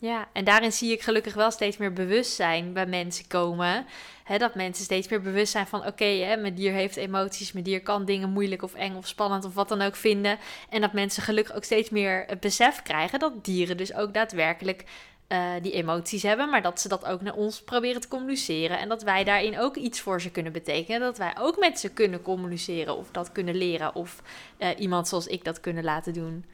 [0.00, 3.86] Ja, en daarin zie ik gelukkig wel steeds meer bewustzijn bij mensen komen.
[4.24, 5.86] Hè, dat mensen steeds meer bewust zijn van...
[5.86, 9.44] oké, mijn dier heeft emoties, mijn dier kan dingen moeilijk of eng of spannend...
[9.44, 10.38] of wat dan ook vinden.
[10.68, 13.18] En dat mensen gelukkig ook steeds meer het besef krijgen...
[13.18, 14.84] dat dieren dus ook daadwerkelijk
[15.26, 16.50] eh, die emoties hebben...
[16.50, 18.78] maar dat ze dat ook naar ons proberen te communiceren...
[18.78, 21.00] en dat wij daarin ook iets voor ze kunnen betekenen.
[21.00, 23.94] Dat wij ook met ze kunnen communiceren of dat kunnen leren...
[23.94, 24.22] of
[24.56, 26.44] eh, iemand zoals ik dat kunnen laten doen.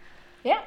[0.41, 0.63] Ja.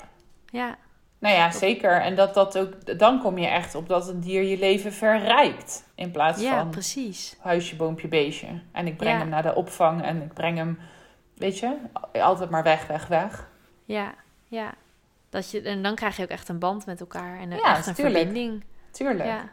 [0.52, 0.78] Ja,
[1.20, 2.02] Nou ja, zeker.
[2.02, 5.86] En dat dat ook, dan kom je echt op dat een dier je leven verrijkt.
[5.96, 7.36] In plaats ja van precies.
[7.40, 8.48] huisje, boompje, beestje.
[8.72, 9.20] En ik breng Ja.
[9.20, 10.80] hem naar de opvang en ik breng hem,
[11.36, 11.76] weet je,
[12.14, 13.50] altijd maar weg, weg, weg.
[13.86, 14.14] Ja,
[14.48, 14.74] ja.
[15.30, 17.76] Dat je, en dan krijg je ook echt een band met elkaar en een- Ja,
[17.78, 18.18] echt een tuurlijk.
[18.18, 18.64] verbinding.
[18.92, 19.30] Tuurlijk.
[19.30, 19.50] Ja.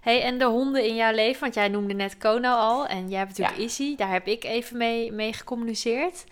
[0.00, 3.18] Hey, en de honden in jouw leven, want jij noemde net Kono al en jij
[3.18, 3.64] hebt natuurlijk Ja.
[3.64, 6.24] Izzy, daar heb ik even mee, mee gecommuniceerd.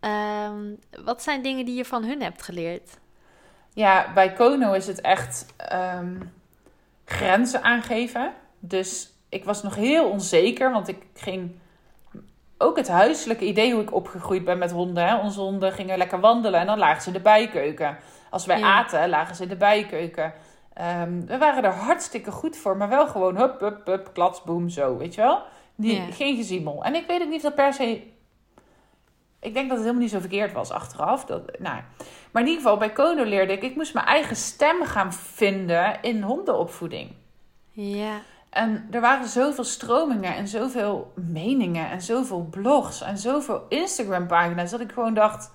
[0.00, 0.60] Ehm,
[1.04, 3.00] wat zijn dingen die je van hun hebt geleerd?
[3.74, 6.14] Ja, bij Kono is het echt ehm,
[7.04, 8.32] grenzen aangeven.
[8.58, 11.50] Dus ik was nog heel onzeker, want ik ging
[12.58, 15.06] ook het huiselijke idee hoe ik opgegroeid ben met honden.
[15.06, 15.16] Hè.
[15.16, 17.98] Onze honden gingen lekker wandelen en dan lagen ze in de bijkeuken.
[18.30, 18.76] Als wij Ja.
[18.78, 20.32] aten, lagen ze in de bijkeuken.
[20.74, 24.68] Ehm, we waren er hartstikke goed voor, maar wel gewoon hup, hup, hup, klats, boem,
[24.68, 25.42] zo, weet je wel?
[25.74, 26.12] Die, Ja.
[26.12, 26.84] Geen geziemel.
[26.84, 28.02] En ik weet ook niet of dat per se...
[29.42, 31.24] Ik denk dat het helemaal niet zo verkeerd was achteraf.
[31.24, 31.80] Dat, nou,
[32.30, 33.62] maar in ieder geval, bij Kono leerde ik...
[33.62, 37.10] Ik moest mijn eigen stem gaan vinden in hondenopvoeding.
[37.70, 38.20] Ja,
[38.50, 44.80] En er waren zoveel stromingen en zoveel meningen en zoveel blogs en zoveel Instagram-pagina's dat
[44.80, 45.50] ik gewoon dacht: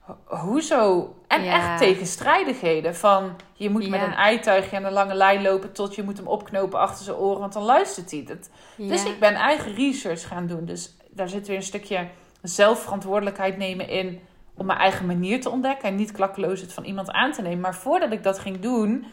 [0.00, 1.14] ho- hoezo?
[1.26, 1.52] En Ja.
[1.52, 6.02] echt tegenstrijdigheden van je moet met een eituigje aan een lange lijn lopen tot je
[6.02, 8.24] moet hem opknopen achter zijn oren, want dan luistert hij.
[8.24, 10.64] Dat, Dus ik ben eigen research gaan doen.
[10.64, 12.08] Dus daar zit weer een stukje
[12.42, 14.20] zelfverantwoordelijkheid nemen in
[14.54, 15.88] om mijn eigen manier te ontdekken.
[15.88, 17.60] En niet klakkeloos het van iemand aan te nemen.
[17.60, 19.06] Maar voordat ik dat ging doen...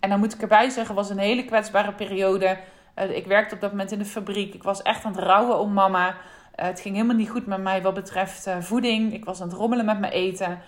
[0.00, 2.58] En dan moet ik erbij zeggen, was een hele kwetsbare periode.
[2.96, 4.54] Uh, ik werkte op dat moment in de fabriek.
[4.54, 6.08] Ik was echt aan het rouwen om mama.
[6.08, 6.14] Uh,
[6.54, 9.12] het ging helemaal niet goed met mij wat betreft uh, voeding.
[9.12, 10.60] Ik was aan het rommelen met mijn eten.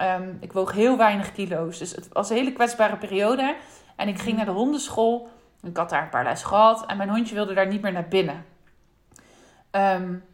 [0.00, 1.78] Um, ik woog heel weinig kilo's.
[1.78, 3.56] Dus het was een hele kwetsbare periode.
[3.96, 5.28] En ik ging naar de hondenschool.
[5.62, 6.86] Ik had daar een paar les gehad.
[6.86, 8.44] En mijn hondje wilde daar niet meer naar binnen.
[9.70, 10.24] Um,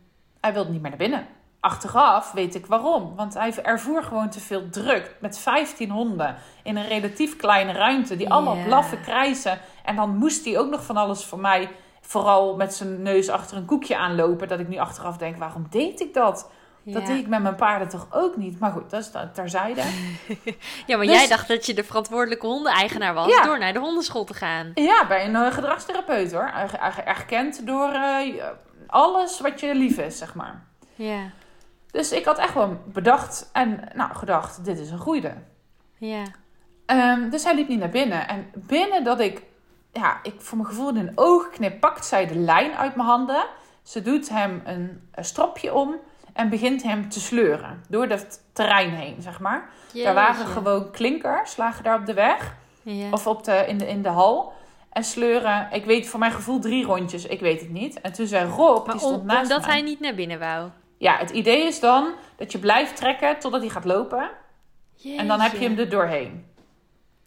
[0.41, 1.27] hij wilde niet meer naar binnen.
[1.61, 3.17] Achteraf weet ik waarom.
[3.17, 5.17] Want hij ervoer gewoon te veel druk.
[5.21, 8.17] Met 15 honden in een relatief kleine ruimte.
[8.17, 8.67] Die allemaal yeah.
[8.67, 9.59] blaffen, krijsen.
[9.85, 11.71] En dan moest hij ook nog van alles voor mij.
[12.01, 14.49] Vooral met zijn neus achter een koekje aanlopen.
[14.49, 16.51] Dat ik nu achteraf denk, waarom deed ik dat?
[16.83, 16.93] Ja.
[16.93, 18.59] Dat deed ik met mijn paarden toch ook niet.
[18.59, 19.83] Maar goed, dat is terzijde.
[20.87, 23.45] ja, maar dus, jij dacht dat je de verantwoordelijke hondeneigenaar was ja.
[23.45, 24.71] door naar de hondenschool te gaan.
[24.75, 26.53] Ja, bij een uh, gedragstherapeut hoor.
[27.05, 28.45] Erkend door uh,
[28.91, 30.65] alles wat je lief is, zeg maar.
[30.95, 31.31] Ja.
[31.91, 35.31] Dus ik had echt wel bedacht en nou, gedacht, dit is een goeie.
[35.99, 36.23] Ja.
[36.87, 38.29] Um, dus hij liep niet naar binnen.
[38.29, 39.43] En binnen dat ik,
[39.93, 43.47] ja, ik voor mijn gevoel in een oogknip pakt zij de lijn uit mijn handen.
[43.83, 45.97] Ze doet hem een, een stropje om
[46.33, 47.85] en begint hem te sleuren.
[47.89, 49.69] Door dat terrein heen, zeg maar.
[49.87, 50.05] Jeetje.
[50.05, 52.55] Daar waren gewoon klinkers, lagen daar op de weg.
[52.83, 53.11] Ja.
[53.11, 54.53] Of op de, in, de, in de hal.
[54.91, 58.01] En sleuren, ik weet voor mijn gevoel drie rondjes, ik weet het niet.
[58.01, 59.71] En toen zei Rob, maar die stond om, naast omdat mij.
[59.71, 60.69] hij niet naar binnen wou.
[60.99, 64.31] Ja, het idee is dan dat je blijft trekken totdat hij gaat lopen.
[64.95, 65.19] Jeetje.
[65.19, 66.47] En dan heb je hem er doorheen.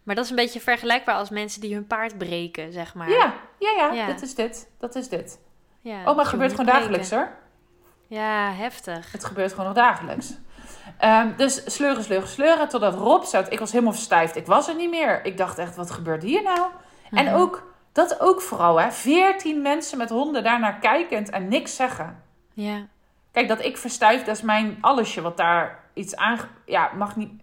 [0.02, 3.10] Maar dat is een beetje vergelijkbaar als mensen die hun paard breken, zeg maar.
[3.10, 4.06] Ja, ja, ja, Ja.
[4.06, 4.70] dat is dit.
[4.78, 5.38] Dat is dit.
[5.80, 7.30] ja Oh, maar het gebeurt gewoon dagelijks hoor.
[8.06, 9.12] Ja, heftig.
[9.12, 10.32] Het gebeurt gewoon nog dagelijks.
[10.98, 12.68] Ehm, dus sleuren, sleuren, sleuren.
[12.68, 13.52] Totdat Rob zat.
[13.52, 14.36] Ik was helemaal verstijfd.
[14.36, 15.24] Ik was er niet meer.
[15.24, 16.60] Ik dacht echt, wat gebeurt hier nou?
[17.10, 17.34] En Mhm.
[17.34, 18.90] ook, dat ook vooral hè.
[18.92, 22.22] Veertien mensen met honden daarnaar kijkend en niks zeggen.
[22.52, 22.86] Ja.
[23.32, 26.38] Kijk, dat ik verstijf, dat is mijn allesje wat daar iets aan...
[26.66, 27.42] Ja, mag niet,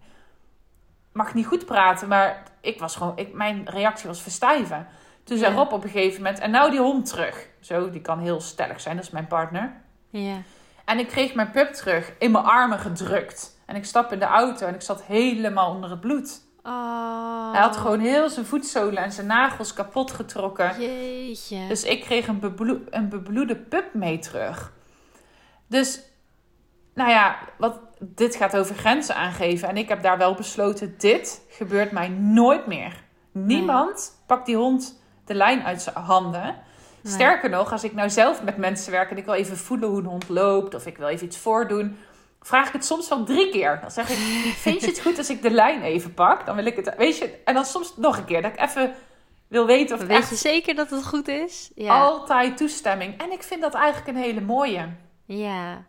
[1.12, 3.12] mag niet goed praten, maar ik was gewoon...
[3.16, 4.86] Ik, mijn reactie was verstijven.
[5.24, 5.58] Toen zei Ja.
[5.58, 6.38] Rob op een gegeven moment...
[6.38, 7.48] En nou die hond terug.
[7.60, 8.96] Zo, die kan heel stellig zijn.
[8.96, 9.72] Dat is mijn partner.
[10.10, 10.36] Ja.
[10.84, 13.58] En ik kreeg mijn pup terug in mijn armen gedrukt.
[13.66, 16.40] En ik stap in de auto en ik zat helemaal onder het bloed.
[16.62, 17.52] Oh.
[17.52, 20.80] Hij had gewoon heel zijn voetzolen en zijn nagels kapot getrokken.
[20.80, 21.66] Jeetje.
[21.68, 24.72] Dus ik kreeg een, bebloe- een bebloede pup mee terug.
[25.66, 26.00] Dus,
[26.94, 29.68] nou ja, wat, dit gaat over grenzen aangeven.
[29.68, 33.02] En ik heb daar wel besloten, dit gebeurt mij nooit meer.
[33.32, 36.42] Niemand pakt die hond de lijn uit zijn handen.
[37.00, 37.12] Nee.
[37.12, 39.98] Sterker nog, als ik nou zelf met mensen werk en ik wil even voelen hoe
[39.98, 40.74] een hond loopt...
[40.74, 41.96] of ik wil even iets voordoen,
[42.42, 43.78] vraag ik het soms wel drie keer.
[43.80, 44.16] Dan zeg ik,
[44.56, 46.46] vind je het goed als ik de lijn even pak?
[46.46, 47.38] Dan wil ik het, weet je...
[47.44, 48.94] En dan soms nog een keer, dat ik even
[49.48, 51.70] wil weten of het Weet echt je zeker dat het goed is?
[51.74, 52.00] Ja.
[52.00, 53.20] altijd toestemming.
[53.20, 54.88] En ik vind dat eigenlijk een hele mooie.
[55.26, 55.84] Ja,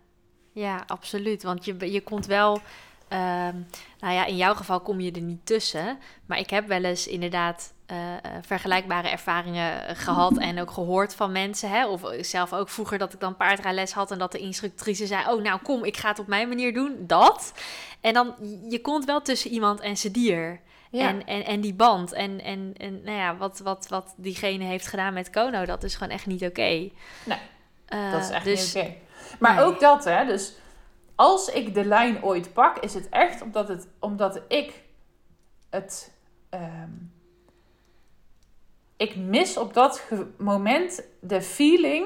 [0.54, 1.44] ja, absoluut.
[1.44, 2.60] Want je, je komt wel.
[3.08, 3.56] ehm,
[4.00, 6.00] nou ja, in jouw geval kom je er niet tussen.
[6.26, 11.16] Maar ik heb wel eens inderdaad eh, eh, vergelijkbare ervaringen eh, gehad en ook gehoord
[11.16, 11.70] van mensen.
[11.70, 11.88] Hè?
[11.88, 15.42] Of zelf ook vroeger dat ik dan paardrijles had en dat de instructrice zei: Oh,
[15.42, 16.96] nou kom, ik ga het op mijn manier doen.
[17.00, 17.54] Dat.
[18.02, 18.36] En dan,
[18.70, 20.62] je komt wel tussen iemand en zijn dier.
[20.92, 22.14] En, en, en die band.
[22.14, 25.96] En, en, en nou ja, wat, wat, wat diegene heeft gedaan met Kono, dat is
[25.96, 26.90] gewoon echt niet oké.
[27.24, 27.40] Nee,
[27.88, 28.96] dat is echt dus, niet oké.
[29.40, 29.64] Maar nee.
[29.64, 30.26] ook dat, hè.
[30.26, 30.54] Dus
[31.16, 34.84] als ik de lijn ooit pak, is het echt omdat, het, omdat ik
[35.70, 36.12] het...
[36.50, 36.90] ehm,
[39.04, 40.04] ik mis op dat
[40.38, 42.06] moment de feeling...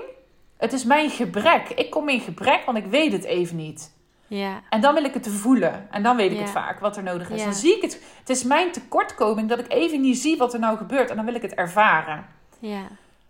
[0.57, 1.69] Het is mijn gebrek.
[1.69, 3.95] Ik kom in gebrek, want ik weet het even niet.
[4.27, 5.87] Ja, En dan wil ik het voelen.
[5.91, 6.41] En dan weet ik Ja.
[6.43, 7.39] het vaak, wat er nodig is.
[7.39, 7.43] Ja.
[7.45, 8.01] Dan zie ik het.
[8.19, 11.09] Het is mijn tekortkoming dat ik even niet zie wat er nou gebeurt.
[11.09, 12.25] En dan wil ik het ervaren.
[12.59, 12.81] ja.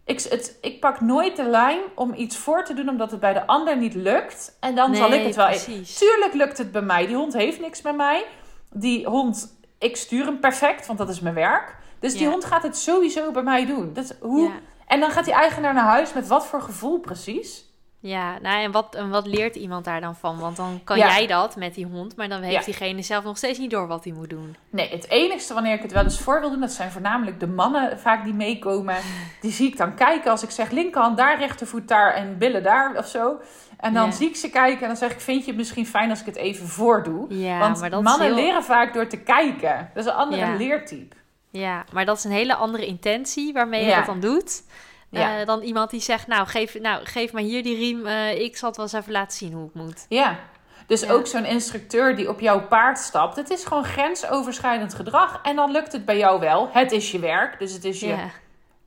[0.06, 3.34] Ik, het, ik pak nooit de lijn om iets voor te doen omdat het bij
[3.34, 4.58] de ander niet lukt.
[4.60, 5.48] En dan zal ik het wel...
[5.48, 5.98] precies.
[5.98, 7.06] Tuurlijk lukt het bij mij.
[7.08, 8.26] Die hond heeft niks met mij.
[8.72, 11.76] Die hond, ik stuur hem perfect, want dat is mijn werk.
[12.00, 12.30] Dus die Ja.
[12.30, 13.94] hond gaat het sowieso bij mij doen.
[13.94, 14.52] Dat, hoe, Ja.
[14.88, 17.66] En dan gaat die eigenaar naar huis met wat voor gevoel precies?
[18.00, 20.40] Ja, nou en wat, en wat leert iemand daar dan van?
[20.40, 21.08] Want dan kan Ja.
[21.08, 24.04] jij dat met die hond, maar dan heeft diegene zelf nog steeds niet door wat
[24.04, 24.56] hij moet doen.
[24.70, 27.48] Nee, het enigste wanneer ik het wel eens voor wil doen, dat zijn voornamelijk de
[27.48, 28.96] mannen vaak die meekomen.
[29.42, 32.98] Die zie ik dan kijken als ik zeg linkerhand daar, rechtervoet daar en billen daar
[32.98, 33.40] of zo.
[33.78, 34.12] En dan Ja.
[34.12, 36.26] zie ik ze kijken en dan zeg ik, vind je het misschien fijn als ik
[36.26, 37.26] het even voordoe?
[37.36, 38.36] Ja, Want maar dat mannen heel...
[38.36, 39.90] leren vaak door te kijken.
[39.94, 40.56] Dat is een andere Ja.
[40.56, 41.16] leertype.
[41.60, 43.98] Ja, maar dat is een hele andere intentie waarmee je Ja.
[43.98, 44.64] dat dan doet.
[45.10, 45.40] Ja.
[45.40, 48.58] eh, dan iemand die zegt, nou geef, nou, geef maar hier die riem, eh, ik
[48.58, 50.06] zal het wel eens even laten zien hoe het moet.
[50.10, 50.40] Ja.
[50.88, 51.12] Dus Ja.
[51.12, 53.36] ook zo'n instructeur die op jouw paard stapt.
[53.36, 55.40] Het is gewoon grensoverschrijdend gedrag.
[55.44, 56.70] En dan lukt het bij jou wel.
[56.72, 58.30] Het is je werk, dus het is je Ja,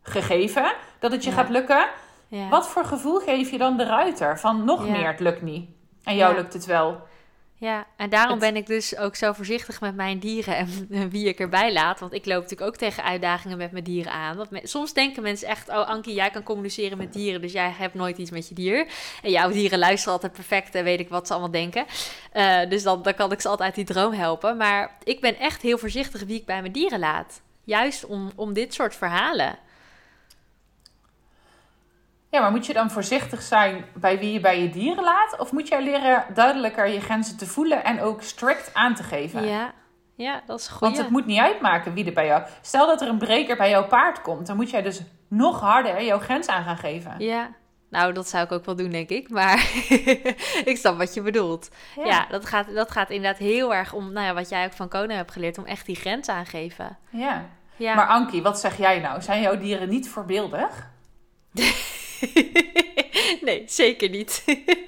[0.03, 1.87] gegeven dat het je gaat lukken.
[2.29, 2.49] ja.
[2.49, 4.39] Wat voor gevoel geef je dan de ruiter?
[4.39, 5.69] Van nog meer, het lukt niet.
[6.05, 7.09] En jou lukt het wel.
[7.61, 10.57] Ja, en daarom ben ik dus ook zo voorzichtig met mijn dieren
[10.91, 12.01] en, wie ik erbij laat.
[12.01, 14.37] Want ik loop natuurlijk ook tegen uitdagingen met mijn dieren aan.
[14.37, 17.95] Want soms denken mensen echt, oh Ankie, jij kan communiceren met dieren, dus jij hebt
[17.95, 18.87] nooit iets met je dier.
[19.23, 21.85] En jouw dieren luisteren altijd perfect en weet ik wat ze allemaal denken.
[22.35, 24.57] Uh, dus dan, dan kan ik ze altijd die droom helpen.
[24.57, 27.41] Maar ik ben echt heel voorzichtig wie ik bij mijn dieren laat.
[27.65, 29.59] Juist om, om dit soort verhalen.
[32.31, 35.39] Ja, maar moet je dan voorzichtig zijn bij wie je bij je dieren laat?
[35.39, 39.45] Of moet jij leren duidelijker je grenzen te voelen en ook strikt aan te geven?
[39.47, 39.73] Ja,
[40.15, 40.81] ja dat is goed.
[40.81, 42.43] Want het moet niet uitmaken wie er bij jou...
[42.61, 46.05] Stel dat er een breker bij jouw paard komt, dan moet jij dus nog harder
[46.05, 47.15] jouw grens aan gaan geven.
[47.19, 47.51] Ja,
[47.91, 49.31] nou, dat zou ik ook wel doen, denk ik.
[49.31, 49.59] Maar
[50.71, 51.69] ik snap wat je bedoelt.
[52.05, 54.89] Ja, dat, gaat, dat gaat inderdaad heel erg om, nou ja, wat jij ook van
[54.89, 56.99] Kona hebt geleerd, om echt die grens aangeven.
[57.11, 57.45] Ja.
[57.77, 57.95] ja.
[57.95, 59.23] Maar Ankie, wat zeg jij nou?
[59.23, 60.89] Zijn jouw dieren niet voorbeeldig?
[63.47, 64.43] nee, zeker niet.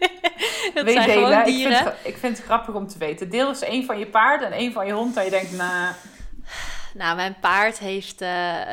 [0.75, 1.73] dat zijn gewoon dieren.
[1.73, 3.31] Ik vind, ik vind, het grappig om te weten.
[3.31, 5.17] Deel eens één van je paard en één van je hond.
[5.17, 5.95] En je denkt, nou...
[6.95, 8.19] Nou, mijn paard heeft,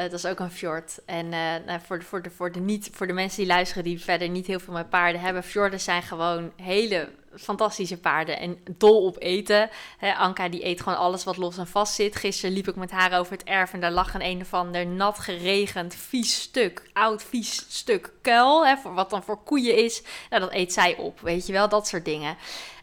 [0.01, 0.99] dat is ook een fjord.
[1.05, 1.31] En uh,
[1.65, 4.29] nou, voor, de, voor, de, voor, de niet, voor de mensen die luisteren die verder
[4.29, 9.15] niet heel veel met paarden hebben, fjorden zijn gewoon hele fantastische paarden en dol op
[9.19, 9.69] eten.
[10.17, 12.15] Anka die eet gewoon alles wat los en vast zit.
[12.15, 14.87] Gisteren liep ik met haar over het erf en daar lag een een of ander
[14.87, 20.03] nat geregend vies stuk, oud vies stuk kuil, hè, voor, wat dan voor koeien is.
[20.29, 22.37] Nou, dat eet zij op, weet je wel, dat soort dingen.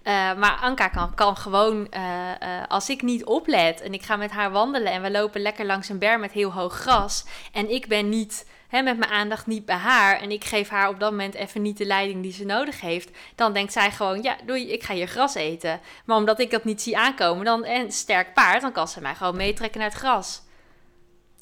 [0.06, 2.00] Uh, maar Anka kan, kan gewoon, uh,
[2.42, 5.66] uh, als ik niet oplet en ik ga met haar wandelen en we lopen lekker
[5.66, 9.46] langs een berg met heel hoog gras en ik ben niet hè, met mijn aandacht
[9.46, 12.32] niet bij haar en ik geef haar op dat moment even niet de leiding die
[12.32, 15.80] ze nodig heeft, dan denkt zij gewoon, ja, doei, ik ga hier gras eten.
[16.04, 19.14] Maar omdat ik dat niet zie aankomen, dan en sterk paard, dan kan ze mij
[19.14, 20.42] gewoon meetrekken naar het gras.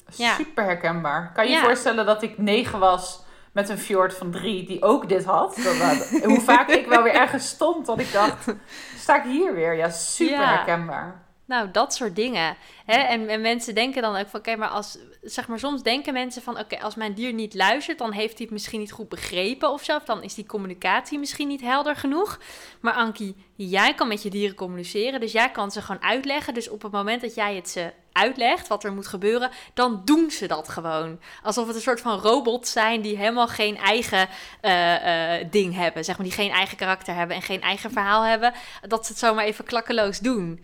[0.09, 1.31] Super herkenbaar.
[1.33, 3.23] Kan je je voorstellen dat ik negen was
[3.55, 5.55] met een fjord van drie die ook dit had?
[6.23, 8.53] hoe vaak ik wel weer ergens stond dat ik dacht,
[9.03, 9.75] sta ik hier weer?
[9.75, 11.23] Ja, super herkenbaar.
[11.45, 12.55] Nou, dat soort dingen.
[12.85, 12.97] Hè?
[12.97, 16.41] En, en, mensen denken dan ook van, oké, maar als, zeg maar, soms denken mensen
[16.41, 19.71] van, oké, als mijn dier niet luistert, dan heeft hij het misschien niet goed begrepen
[19.71, 19.99] of zo.
[20.05, 22.39] Dan is die communicatie misschien niet helder genoeg.
[22.79, 26.53] Maar Ankie, jij kan met je dieren communiceren, dus jij kan ze gewoon uitleggen.
[26.53, 30.31] Dus op het moment dat jij het ze uitlegt, wat er moet gebeuren, dan doen
[30.31, 31.19] ze dat gewoon.
[31.43, 34.27] Alsof het een soort van robots zijn die helemaal geen eigen
[34.61, 38.23] uh, uh, ding hebben, zeg maar, die geen eigen karakter hebben en geen eigen verhaal
[38.23, 38.53] hebben.
[38.81, 40.59] Dat ze het zomaar even klakkeloos doen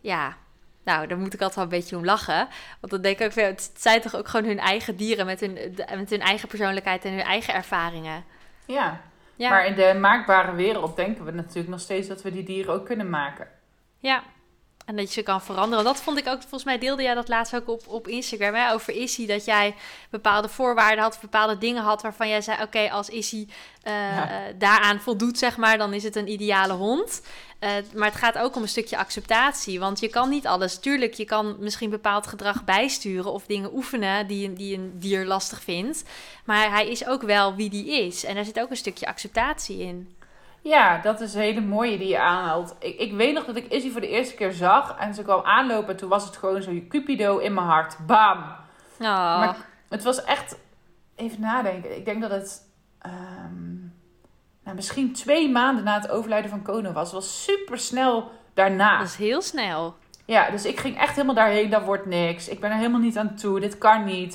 [0.00, 0.36] ja,
[0.84, 2.48] nou, daar moet ik altijd wel een beetje om lachen.
[2.80, 5.58] Want dan denk ik ook, het zijn toch ook gewoon hun eigen dieren met hun,
[5.96, 8.24] met hun eigen persoonlijkheid en hun eigen ervaringen.
[8.64, 9.00] Ja.
[9.36, 12.74] ja, maar in de maakbare wereld denken we natuurlijk nog steeds dat we die dieren
[12.74, 13.48] ook kunnen maken.
[13.98, 14.22] Ja,
[14.86, 15.84] en dat je ze kan veranderen.
[15.84, 18.72] Dat vond ik ook, volgens mij deelde jij dat laatst ook op, op Instagram, hè,
[18.72, 19.26] over Issy.
[19.26, 19.74] Dat jij
[20.10, 23.46] bepaalde voorwaarden had, bepaalde dingen had waarvan jij zei, oké, als Issy
[23.84, 23.92] uh,
[24.58, 27.22] daaraan voldoet, zeg maar, dan is het een ideale hond.
[27.60, 29.80] Uh, maar het gaat ook om een stukje acceptatie.
[29.80, 30.78] Want je kan niet alles.
[30.78, 35.62] Tuurlijk, je kan misschien bepaald gedrag bijsturen of dingen oefenen die, die een dier lastig
[35.62, 36.02] vindt.
[36.44, 38.24] Maar hij is ook wel wie die is.
[38.24, 40.14] En daar zit ook een stukje acceptatie in.
[40.62, 42.76] Ja, dat is een hele mooie die je aanhaalt.
[42.78, 44.96] Ik, ik weet nog dat ik Izzy voor de eerste keer zag.
[44.98, 45.88] En ze kwam aanlopen.
[45.88, 47.96] En toen was het gewoon zo cupido in mijn hart.
[48.06, 48.38] Bam!
[49.00, 49.38] Oh.
[49.38, 49.56] Maar
[49.88, 50.58] het was echt...
[51.16, 51.96] Even nadenken.
[51.96, 52.62] Ik denk dat het...
[52.98, 53.78] Ehm,
[54.64, 57.04] nou, misschien twee maanden na het overlijden van Kono was.
[57.04, 58.98] Het was super snel daarna.
[58.98, 59.96] Dat is heel snel.
[60.24, 61.70] Ja, dus ik ging echt helemaal daarheen.
[61.70, 62.48] Dat wordt niks.
[62.48, 63.60] Ik ben er helemaal niet aan toe.
[63.60, 64.34] Dit kan niet.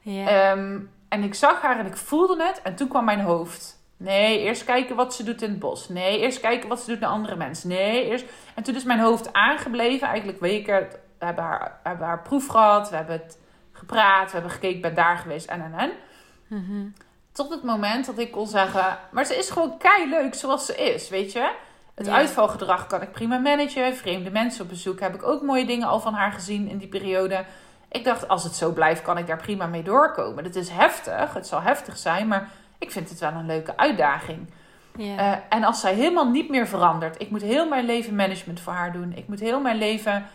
[0.00, 0.26] ja.
[0.26, 0.78] Ehm,
[1.08, 2.62] en ik zag haar en ik voelde het.
[2.62, 3.79] En toen kwam mijn hoofd.
[4.02, 5.88] Nee, eerst kijken wat ze doet in het bos.
[5.88, 7.68] Nee, eerst kijken wat ze doet naar andere mensen.
[7.68, 8.24] Nee, eerst...
[8.54, 10.08] En toen is mijn hoofd aangebleven.
[10.08, 10.88] Eigenlijk weken.
[11.18, 12.90] We hebben haar, hebben haar proef gehad.
[12.90, 13.38] We hebben het
[13.72, 14.26] gepraat.
[14.26, 14.76] We hebben gekeken.
[14.76, 15.48] Ik ben daar geweest.
[15.48, 15.90] En, en, en.
[16.46, 16.94] Mm
[17.32, 20.76] tot het moment dat ik kon zeggen, maar ze is gewoon kei leuk zoals ze
[20.76, 21.52] is, weet je.
[21.94, 23.96] Het uitvalgedrag kan ik prima managen.
[23.96, 26.88] Vreemde mensen op bezoek heb ik ook mooie dingen al van haar gezien in die
[26.88, 27.44] periode.
[27.88, 30.44] Ik dacht, als het zo blijft, kan ik daar prima mee doorkomen.
[30.44, 32.50] Het is heftig, het zal heftig zijn, maar
[32.80, 34.46] ik vind het wel een leuke uitdaging.
[34.96, 35.14] Ja.
[35.14, 38.72] Uh, en als zij helemaal niet meer verandert, ik moet heel mijn leven management voor
[38.72, 39.12] haar doen.
[39.16, 40.26] Ik moet heel mijn leven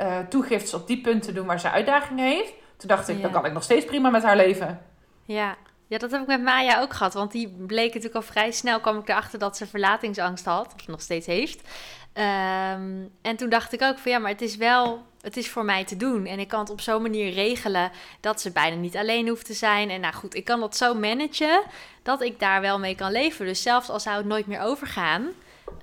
[0.00, 2.52] uh, toegiftes op die punten doen waar ze uitdagingen heeft.
[2.76, 4.80] Toen dacht ik, dan kan ik nog steeds prima met haar leven.
[5.24, 5.56] Ja,
[5.86, 7.14] ja, dat heb ik met Maya ook gehad.
[7.14, 10.74] Want die bleek natuurlijk al vrij snel, kwam ik erachter dat ze verlatingsangst had.
[10.74, 11.68] Of nog steeds heeft.
[12.12, 15.64] Ehm, en toen dacht ik ook van ja, maar het is wel, het is voor
[15.64, 16.26] mij te doen.
[16.26, 17.90] En ik kan het op zo'n manier regelen
[18.20, 19.90] dat ze bijna niet alleen hoeft te zijn.
[19.90, 21.62] En nou goed, ik kan dat zo managen
[22.02, 23.46] dat ik daar wel mee kan leven.
[23.46, 25.28] Dus zelfs al zou het nooit meer overgaan.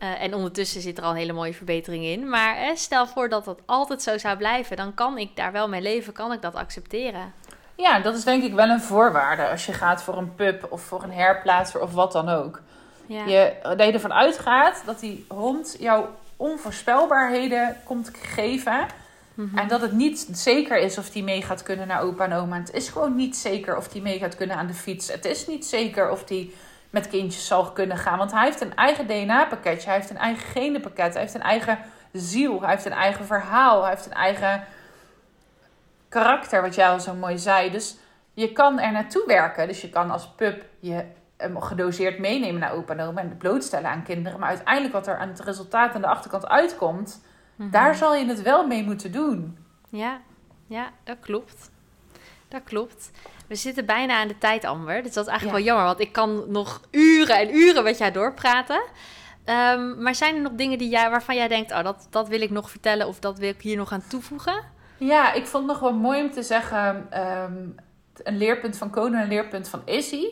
[0.04, 2.30] Uh, en ondertussen zit er al een hele mooie verbetering in.
[2.30, 5.70] Maar eh, stel voor dat dat altijd zo zou blijven, dan kan ik daar wel
[5.70, 7.34] mee leven, kan ik dat accepteren.
[7.76, 10.82] Ja, dat is denk ik wel een voorwaarde als je gaat voor een pub of
[10.82, 12.62] voor een herplaatser of wat dan ook.
[13.08, 18.88] Je, dat je ervan uitgaat dat die hond jou onvoorspelbaarheden komt geven.
[19.56, 22.58] En dat het niet zeker is of die mee gaat kunnen naar opa en oma.
[22.58, 25.12] Het is gewoon niet zeker of die mee gaat kunnen aan de fiets.
[25.12, 26.56] Het is niet zeker of die
[26.90, 28.18] met kindjes zal kunnen gaan.
[28.18, 29.88] Want hij heeft een eigen DNA-pakketje.
[29.88, 31.14] Hij heeft een eigen genenpakket.
[31.14, 31.80] Hij heeft een eigen
[32.12, 32.62] ziel.
[32.62, 33.82] Hij heeft een eigen verhaal.
[33.82, 34.64] Hij heeft een eigen
[36.10, 37.72] karakter, wat jij al zo mooi zei.
[37.72, 37.98] Dus
[38.34, 39.68] je kan er naartoe werken.
[39.68, 41.06] Dus je kan als pup je
[41.38, 44.40] hem gedoseerd meenemen naar opa en oma en blootstellen aan kinderen.
[44.40, 47.22] Maar uiteindelijk wat er aan het resultaat aan de achterkant uitkomt,
[47.58, 47.70] Mhm.
[47.72, 49.58] daar zal je het wel mee moeten doen.
[49.90, 50.22] Ja,
[50.68, 51.72] ja, dat klopt.
[52.48, 53.12] Dat klopt.
[53.48, 55.04] We zitten bijna aan de tijd, Amber.
[55.04, 55.66] Dus dat is eigenlijk Ja.
[55.66, 58.82] wel jammer, want ik kan nog uren en uren met jou doorpraten.
[59.46, 62.42] Ehm, maar zijn er nog dingen die jij, waarvan jij denkt, oh, dat, dat wil
[62.42, 64.64] ik nog vertellen of dat wil ik hier nog aan toevoegen?
[64.98, 67.58] Ja, ik vond het nog wel mooi om te zeggen, ehm,
[68.24, 70.26] een leerpunt van Konen en een leerpunt van Izzy.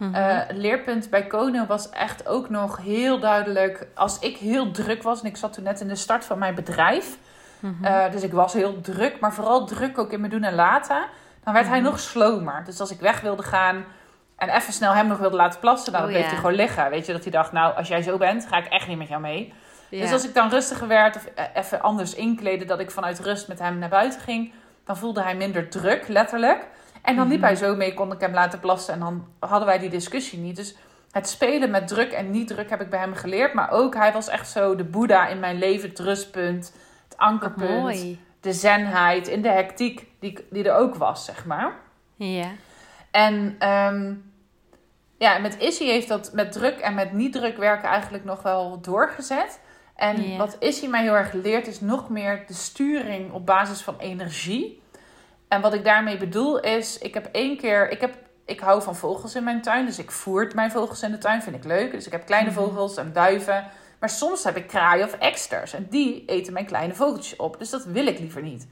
[0.00, 0.14] Mhm.
[0.14, 3.86] Eh, leerpunt bij Konen was echt ook nog heel duidelijk.
[3.94, 6.54] Als ik heel druk was, en ik zat toen net in de start van mijn
[6.54, 7.16] bedrijf.
[7.58, 7.84] Mhm.
[7.84, 11.02] eh, dus ik was heel druk, maar vooral druk ook in mijn doen en laten.
[11.44, 11.88] Dan werd hij Mhm.
[11.88, 12.62] nog slomer.
[12.64, 13.84] Dus als ik weg wilde gaan
[14.36, 16.90] en even snel hem nog wilde laten plassen, dan Oh, bleef hij gewoon liggen.
[16.90, 19.08] Weet je, dat hij dacht, nou, als jij zo bent, ga ik echt niet met
[19.08, 19.52] jou mee.
[19.90, 23.48] Dus als ik dan rustiger werd of eh, even anders inkleden, dat ik vanuit rust
[23.48, 24.52] met hem naar buiten ging,
[24.84, 26.66] dan voelde hij minder druk, letterlijk.
[27.02, 27.46] En dan liep Mhm.
[27.46, 30.56] hij zo mee, kon ik hem laten plassen en dan hadden wij die discussie niet.
[30.56, 30.76] Dus
[31.10, 33.54] het spelen met druk en niet druk heb ik bij hem geleerd.
[33.54, 36.74] Maar ook, hij was echt zo de boeddha in mijn leven, het rustpunt,
[37.08, 37.68] het ankerpunt,
[38.40, 41.72] de zenheid, in de hectiek die, die er ook was, zeg maar.
[42.16, 42.46] Ja.
[43.10, 44.14] En ehm,
[45.18, 48.80] ja, met Issy heeft dat met druk en met niet druk werken eigenlijk nog wel
[48.80, 49.60] doorgezet.
[49.96, 50.36] En Ja.
[50.36, 54.79] wat Issy mij heel erg leert is nog meer de sturing op basis van energie.
[55.50, 58.96] En wat ik daarmee bedoel is, ik heb één keer, ik, heb, ik hou van
[58.96, 61.90] vogels in mijn tuin, dus ik voert mijn vogels in de tuin, vind ik leuk.
[61.92, 62.58] Dus ik heb kleine Mhm.
[62.58, 63.66] vogels en duiven.
[64.00, 67.58] Maar soms heb ik kraaien of eksters en die eten mijn kleine vogeltjes op.
[67.58, 68.68] Dus dat wil ik liever niet.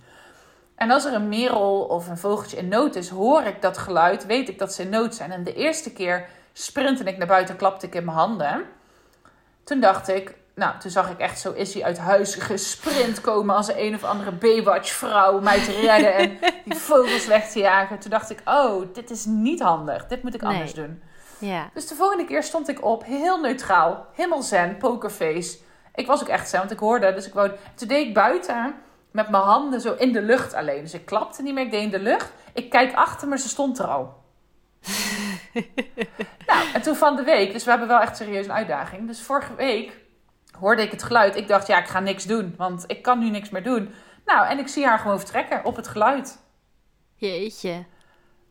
[0.74, 4.26] En als er een merel of een vogeltje in nood is, hoor ik dat geluid,
[4.26, 5.32] weet ik dat ze in nood zijn.
[5.32, 8.64] En de eerste keer sprintte ik naar buiten, klapte ik in mijn handen.
[9.64, 13.54] Toen dacht ik, nou, toen zag ik echt zo is hij uit huis gesprint komen
[13.54, 17.58] als een, een of andere Baywatch vrouw mij te redden en die vogels weg te
[17.58, 17.98] jagen.
[17.98, 20.06] Toen dacht ik, oh, dit is niet handig.
[20.06, 20.52] Dit moet ik Nee.
[20.52, 21.02] anders doen.
[21.38, 21.70] Ja.
[21.74, 25.58] Dus de volgende keer stond ik op, heel neutraal, helemaal zen, pokerface.
[25.94, 27.50] Ik was ook echt zen, want ik hoorde, dus ik wou...
[27.74, 28.74] Toen deed ik buiten
[29.10, 30.82] met mijn handen zo in de lucht alleen.
[30.82, 32.32] Dus ik klapte niet meer, ik deed in de lucht.
[32.52, 34.16] Ik kijk achter me, ze stond er al.
[36.46, 39.06] nou, en toen van de week, dus we hebben wel echt serieus een uitdaging.
[39.06, 39.92] Dus vorige week
[40.60, 41.36] hoorde ik het geluid.
[41.36, 43.90] Ik dacht, ja, ik ga niks doen, want ik kan nu niks meer doen.
[44.24, 46.38] Nou, en ik zie haar gewoon vertrekken op het geluid.
[47.16, 47.84] Jeetje.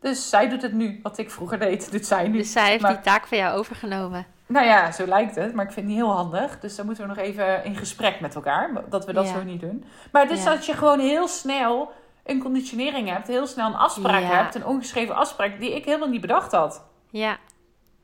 [0.00, 2.38] Dus zij doet het nu, wat ik vroeger deed, doet zij nu.
[2.38, 4.26] Dus zij heeft Maar- die taak van jou overgenomen.
[4.46, 5.54] Nou ja, zo lijkt het.
[5.54, 6.60] Maar ik vind het niet heel handig.
[6.60, 8.70] Dus dan moeten we nog even in gesprek met elkaar.
[8.88, 9.32] Dat we dat Ja.
[9.32, 9.84] zo niet doen.
[10.12, 10.50] Maar het is Ja.
[10.54, 11.92] dat je gewoon heel snel
[12.24, 13.26] een conditionering hebt.
[13.26, 14.26] Heel snel een afspraak Ja.
[14.28, 14.54] hebt.
[14.54, 16.84] Een ongeschreven afspraak die ik helemaal niet bedacht had.
[17.10, 17.36] Ja.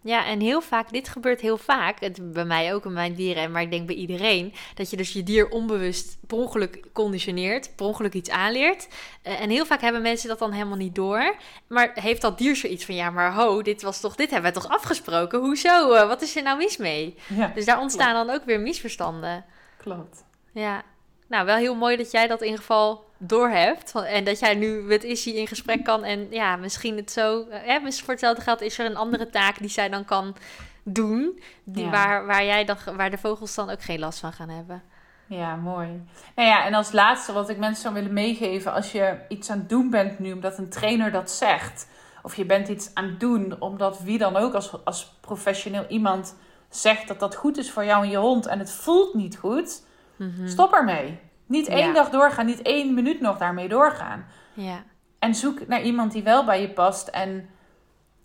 [0.05, 3.51] Ja, en heel vaak, dit gebeurt heel vaak, het, bij mij ook en mijn dieren,
[3.51, 7.87] maar ik denk bij iedereen, dat je dus je dier onbewust per ongeluk conditioneert, per
[7.87, 8.89] ongeluk iets aanleert.
[9.23, 11.35] Eh, en heel vaak hebben mensen dat dan helemaal niet door.
[11.67, 14.61] Maar heeft dat dier zoiets van, ja, maar ho, dit was toch, dit hebben we
[14.61, 15.39] toch afgesproken?
[15.39, 15.93] Hoezo?
[15.93, 17.15] Eh, wat is er nou mis mee?
[17.29, 19.45] Ja, Dus daar ontstaan dan ook weer misverstanden.
[19.79, 20.25] klopt.
[20.53, 20.83] Ja,
[21.29, 23.93] nou wel heel mooi dat jij dat in ieder geval doorhebt.
[23.95, 26.05] En dat jij nu met Issy in gesprek kan.
[26.05, 27.47] En ja, misschien het zo.
[27.49, 30.37] eh, Hè, voor hetzelfde geld is er een andere taak die zij dan kan
[30.83, 31.41] doen.
[31.65, 31.91] Die Ja.
[31.91, 34.83] waar, waar, jij dan, waar de vogels dan ook geen last van gaan hebben.
[35.27, 35.89] Ja, mooi.
[36.37, 38.73] Nou ja, en als laatste wat ik mensen zou willen meegeven.
[38.73, 41.89] Als je iets aan het doen bent nu, omdat een trainer dat zegt.
[42.23, 46.37] Of je bent iets aan het doen, omdat wie dan ook als, als professioneel iemand
[46.69, 48.47] zegt dat dat goed is voor jou en je hond.
[48.47, 49.83] En het voelt niet goed.
[50.17, 50.47] Mhm.
[50.49, 51.19] Stop ermee.
[51.47, 51.93] Niet één Ja.
[51.93, 54.27] dag doorgaan, niet één minuut nog daarmee doorgaan.
[54.53, 54.83] Ja,
[55.19, 57.49] En zoek naar iemand die wel bij je past en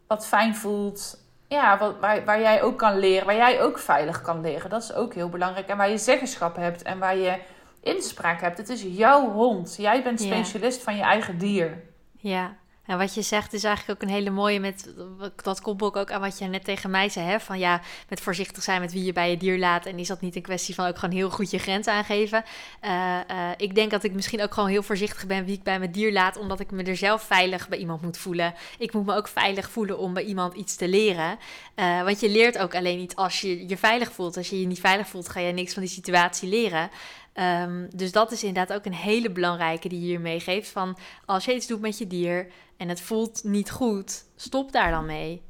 [0.07, 1.27] wat fijn voelt.
[1.47, 4.69] Ja, wat, waar, waar jij ook kan leren, waar jij ook veilig kan leren.
[4.69, 5.67] Dat is ook heel belangrijk.
[5.67, 7.39] En waar je zeggenschap hebt en waar je
[7.83, 8.57] inspraak hebt.
[8.57, 9.75] Het is jouw hond.
[9.77, 10.25] Jij bent Ja.
[10.25, 11.83] specialist van je eigen dier.
[12.17, 12.55] ja.
[12.89, 14.93] En wat je zegt is eigenlijk ook een hele mooie met
[15.35, 17.39] dat koppel ook aan wat je net tegen mij zei, hè?
[17.39, 20.21] van ja, met voorzichtig zijn met wie je bij je dier laat en is dat
[20.21, 22.43] niet een kwestie van ook gewoon heel goed je grens aangeven.
[22.79, 25.79] Eh, eh, ik denk dat ik misschien ook gewoon heel voorzichtig ben wie ik bij
[25.79, 28.53] mijn dier laat, omdat ik me er zelf veilig bij iemand moet voelen.
[28.77, 31.37] Ik moet me ook veilig voelen om bij iemand iets te leren,
[31.75, 34.37] Eh, want je leert ook alleen iets als je je veilig voelt.
[34.37, 36.89] Als je je niet veilig voelt, ga je niks van die situatie leren.
[37.33, 40.69] Ehm, dus dat is inderdaad ook een hele belangrijke die je hier meegeeft.
[40.69, 42.47] Van als je iets doet met je dier
[42.79, 45.41] en het voelt niet goed, stop daar dan mee.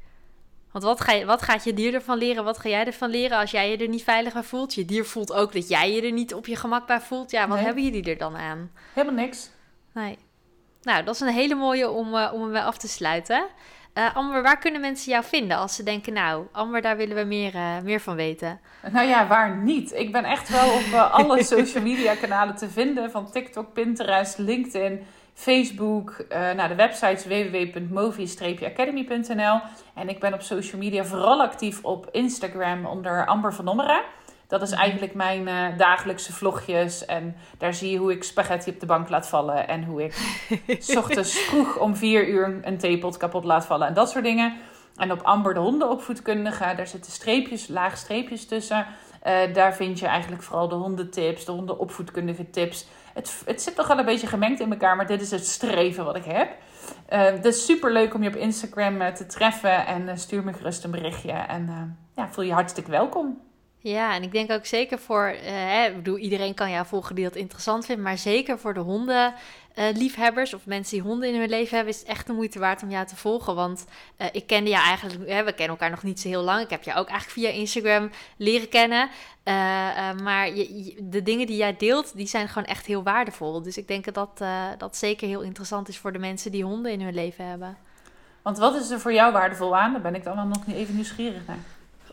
[0.72, 2.44] Want wat, ga je, wat gaat je dier ervan leren?
[2.44, 4.74] Wat ga jij ervan leren als jij je er niet veilig bij voelt?
[4.74, 7.30] Je dier voelt ook dat jij je er niet op je gemak bij voelt.
[7.30, 8.70] Ja, wat hebben jullie er dan aan?
[8.92, 9.50] Helemaal niks.
[9.92, 10.18] Nee.
[10.82, 13.46] Nou, dat is een hele mooie om, uh, om hem af te sluiten.
[13.94, 17.24] Uh, Amber, waar kunnen mensen jou vinden als ze denken, nou, Amber, daar willen we
[17.24, 18.60] meer, uh, meer van weten?
[18.92, 19.92] Nou ja, waar niet?
[19.92, 25.06] Ik ben echt wel op alle social media kanalen te vinden, van TikTok, Pinterest, LinkedIn,
[25.34, 29.60] Facebook, uh, nou, de website www.movi-academy.nl.
[29.94, 34.02] En ik ben op social media vooral actief op Instagram onder Amber van Ommeren.
[34.50, 34.80] Dat is mhm.
[34.80, 37.04] eigenlijk mijn uh, dagelijkse vlogjes.
[37.04, 39.68] En daar zie je hoe ik spaghetti op de bank laat vallen.
[39.68, 40.12] En hoe ik
[40.82, 43.88] s ochtends vroeg om vier uur een theepot kapot laat vallen.
[43.88, 44.56] En dat soort dingen.
[44.96, 48.86] En op Amber de hondenopvoedkundige, daar zitten streepjes, laag streepjes tussen.
[49.26, 52.86] Uh, daar vind je eigenlijk vooral de hondentips, de hondenopvoedkundige tips.
[53.20, 56.04] Het, het zit toch wel een beetje gemengd in elkaar, maar dit is het streven
[56.04, 56.48] wat ik heb.
[57.12, 60.84] Uh, het is super leuk om je op Instagram te treffen en stuur me gerust
[60.84, 61.32] een berichtje.
[61.32, 63.40] En ja, voel je hartstikke welkom.
[63.78, 65.28] Ja, en ik denk ook zeker voor,
[65.86, 69.40] ik bedoel, iedereen kan jou volgen die dat interessant vindt, maar zeker voor de hondenliefhebbers
[69.76, 72.82] uh, of mensen die honden in hun leven hebben, is het echt de moeite waard
[72.82, 73.54] om jou te volgen.
[73.54, 73.84] Want
[74.18, 76.62] uh, ik kende jou eigenlijk, we kennen elkaar nog niet zo heel lang.
[76.62, 79.08] Ik heb jou ook eigenlijk via Instagram leren kennen.
[79.42, 79.54] Eh,
[80.22, 83.62] maar je, de dingen die jij deelt, die zijn gewoon echt heel waardevol.
[83.62, 84.42] Dus ik denk dat
[84.78, 87.76] dat zeker heel interessant is voor de mensen die honden in hun leven hebben.
[88.42, 89.92] Want wat is er voor jou waardevol aan?
[89.92, 91.58] Daar ben ik dan nog even nieuwsgierig naar.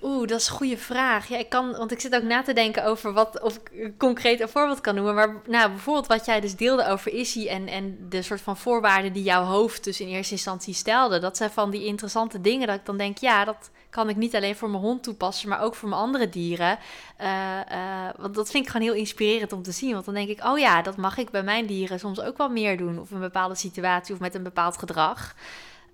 [0.01, 1.27] Oeh, dat is een goede vraag.
[1.27, 4.39] Ja, ik kan, want ik zit ook na te denken over wat, of ik concreet
[4.39, 5.15] een voorbeeld kan noemen.
[5.15, 9.13] Maar nou, bijvoorbeeld wat jij dus deelde over Issy en, en de soort van voorwaarden
[9.13, 11.19] die jouw hoofd dus in eerste instantie stelde.
[11.19, 14.35] Dat zijn van die interessante dingen dat ik dan denk, ja, dat kan ik niet
[14.35, 16.77] alleen voor mijn hond toepassen, maar ook voor mijn andere dieren.
[17.21, 17.27] Uh,
[17.71, 19.93] uh, want dat vind ik gewoon heel inspirerend om te zien.
[19.93, 22.49] Want dan denk ik, oh ja, dat mag ik bij mijn dieren soms ook wel
[22.49, 22.99] meer doen.
[22.99, 25.35] Of een bepaalde situatie of met een bepaald gedrag.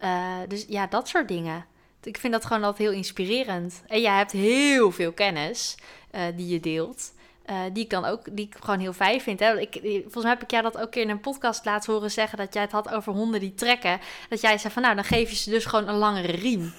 [0.02, 1.66] Uh, dus ja, dat soort dingen
[2.06, 3.82] ik vind dat gewoon altijd heel inspirerend.
[3.88, 5.76] En jij hebt heel veel kennis
[6.16, 7.14] uh, die je deelt.
[7.50, 9.40] Uh, die ik dan ook, die ik gewoon heel fijn vind.
[9.40, 9.60] Hè?
[9.60, 12.38] Ik, volgens mij heb ik jou dat ook keer in een podcast laten horen zeggen
[12.38, 14.00] dat jij het had over honden die trekken.
[14.30, 16.74] Dat jij zei van nou, dan geef je ze dus gewoon een langere riem.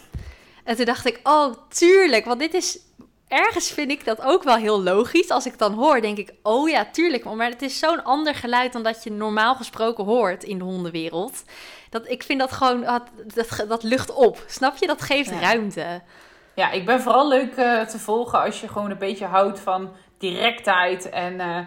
[0.65, 2.79] En toen dacht ik, oh, tuurlijk, want dit is
[3.29, 5.31] ergens vind ik dat ook wel heel logisch.
[5.31, 7.25] Als ik dan hoor, denk ik, oh ja, tuurlijk.
[7.25, 11.45] Maar het is zo'n ander geluid dan dat je normaal gesproken hoort in de hondenwereld.
[11.91, 13.03] Dat, ik vind dat gewoon, dat,
[13.35, 14.45] dat, dat lucht op.
[14.47, 14.87] Snap je?
[14.87, 16.03] Dat geeft ruimte.
[16.55, 19.93] Ja, ik ben vooral leuk uh, te volgen als je gewoon een beetje houdt van
[20.19, 21.35] directheid en...
[21.35, 21.59] Uh,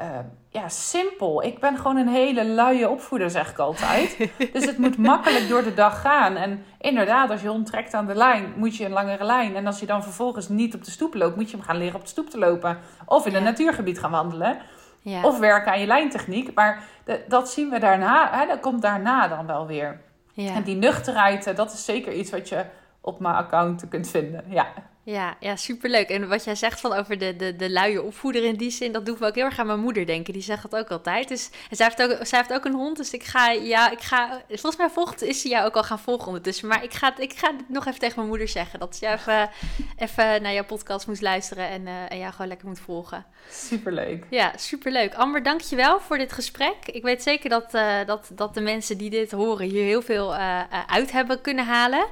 [0.00, 0.18] uh,
[0.48, 1.42] ja, simpel.
[1.42, 4.16] Ik ben gewoon een hele luie opvoeder, zeg ik altijd.
[4.52, 6.36] dus het moet makkelijk door de dag gaan.
[6.36, 9.56] En inderdaad, als je hond trekt aan de lijn, moet je een langere lijn.
[9.56, 11.94] En als je dan vervolgens niet op de stoep loopt, moet je hem gaan leren
[11.94, 12.78] op de stoep te lopen.
[13.04, 14.58] Of in een natuurgebied gaan wandelen.
[15.00, 15.22] Ja.
[15.22, 16.54] Of werken aan je lijntechniek.
[16.54, 16.84] Maar
[17.28, 18.30] dat zien we daarna.
[18.38, 20.00] Hè, dat komt daarna dan wel weer.
[20.32, 20.54] Ja.
[20.54, 22.64] En die nuchterheid, eh, dat is zeker iets wat je
[23.00, 24.44] op mijn account kunt vinden.
[24.48, 24.66] Ja.
[25.06, 26.08] Ja, ja, superleuk.
[26.08, 29.06] En wat jij zegt van over de, de, de luie opvoeder in die zin, dat
[29.06, 30.32] doet me ook heel erg aan mijn moeder denken.
[30.32, 31.28] Die zegt dat ook altijd.
[31.28, 34.00] Dus, en zij heeft, ook, zij heeft ook een hond, dus ik ga, ja, ik
[34.00, 36.68] ga, volgens mij volgt, is ze jou ook al gaan volgen ondertussen.
[36.68, 39.50] Maar ik ga, ik ga nog even tegen mijn moeder zeggen, dat ze even,
[39.96, 43.24] even naar jouw podcast moest luisteren en, uh, en jou gewoon lekker moet volgen.
[43.50, 44.24] Superleuk.
[44.30, 45.14] Ja, superleuk.
[45.14, 46.76] Amber, dankjewel voor dit gesprek.
[46.86, 50.34] Ik weet zeker dat, uh, dat, dat de mensen die dit horen hier heel veel
[50.34, 52.06] uh, uit hebben kunnen halen.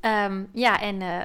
[0.00, 1.18] Um, ja, en uh,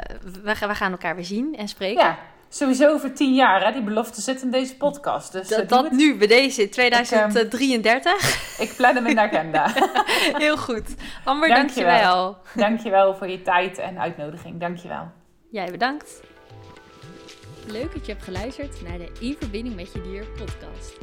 [0.43, 2.03] we, we, gaan elkaar weer zien en spreken.
[2.03, 2.17] Ja,
[2.49, 3.65] sowieso over tien jaar.
[3.65, 3.71] Hè?
[3.71, 5.31] Die belofte zit in deze podcast.
[5.31, 8.13] Dus, dat, dat nu, bij deze, 2033.
[8.13, 9.73] Ik, um, ik plan hem in de agenda.
[10.45, 10.95] Heel goed.
[11.23, 11.93] Amber, dankjewel.
[11.93, 12.37] dankjewel.
[12.55, 14.59] Dankjewel voor je tijd en uitnodiging.
[14.59, 15.11] Dankjewel.
[15.49, 16.21] Jij bedankt.
[17.67, 21.02] Leuk dat je hebt geluisterd naar de In Verbinding met Je Dier podcast.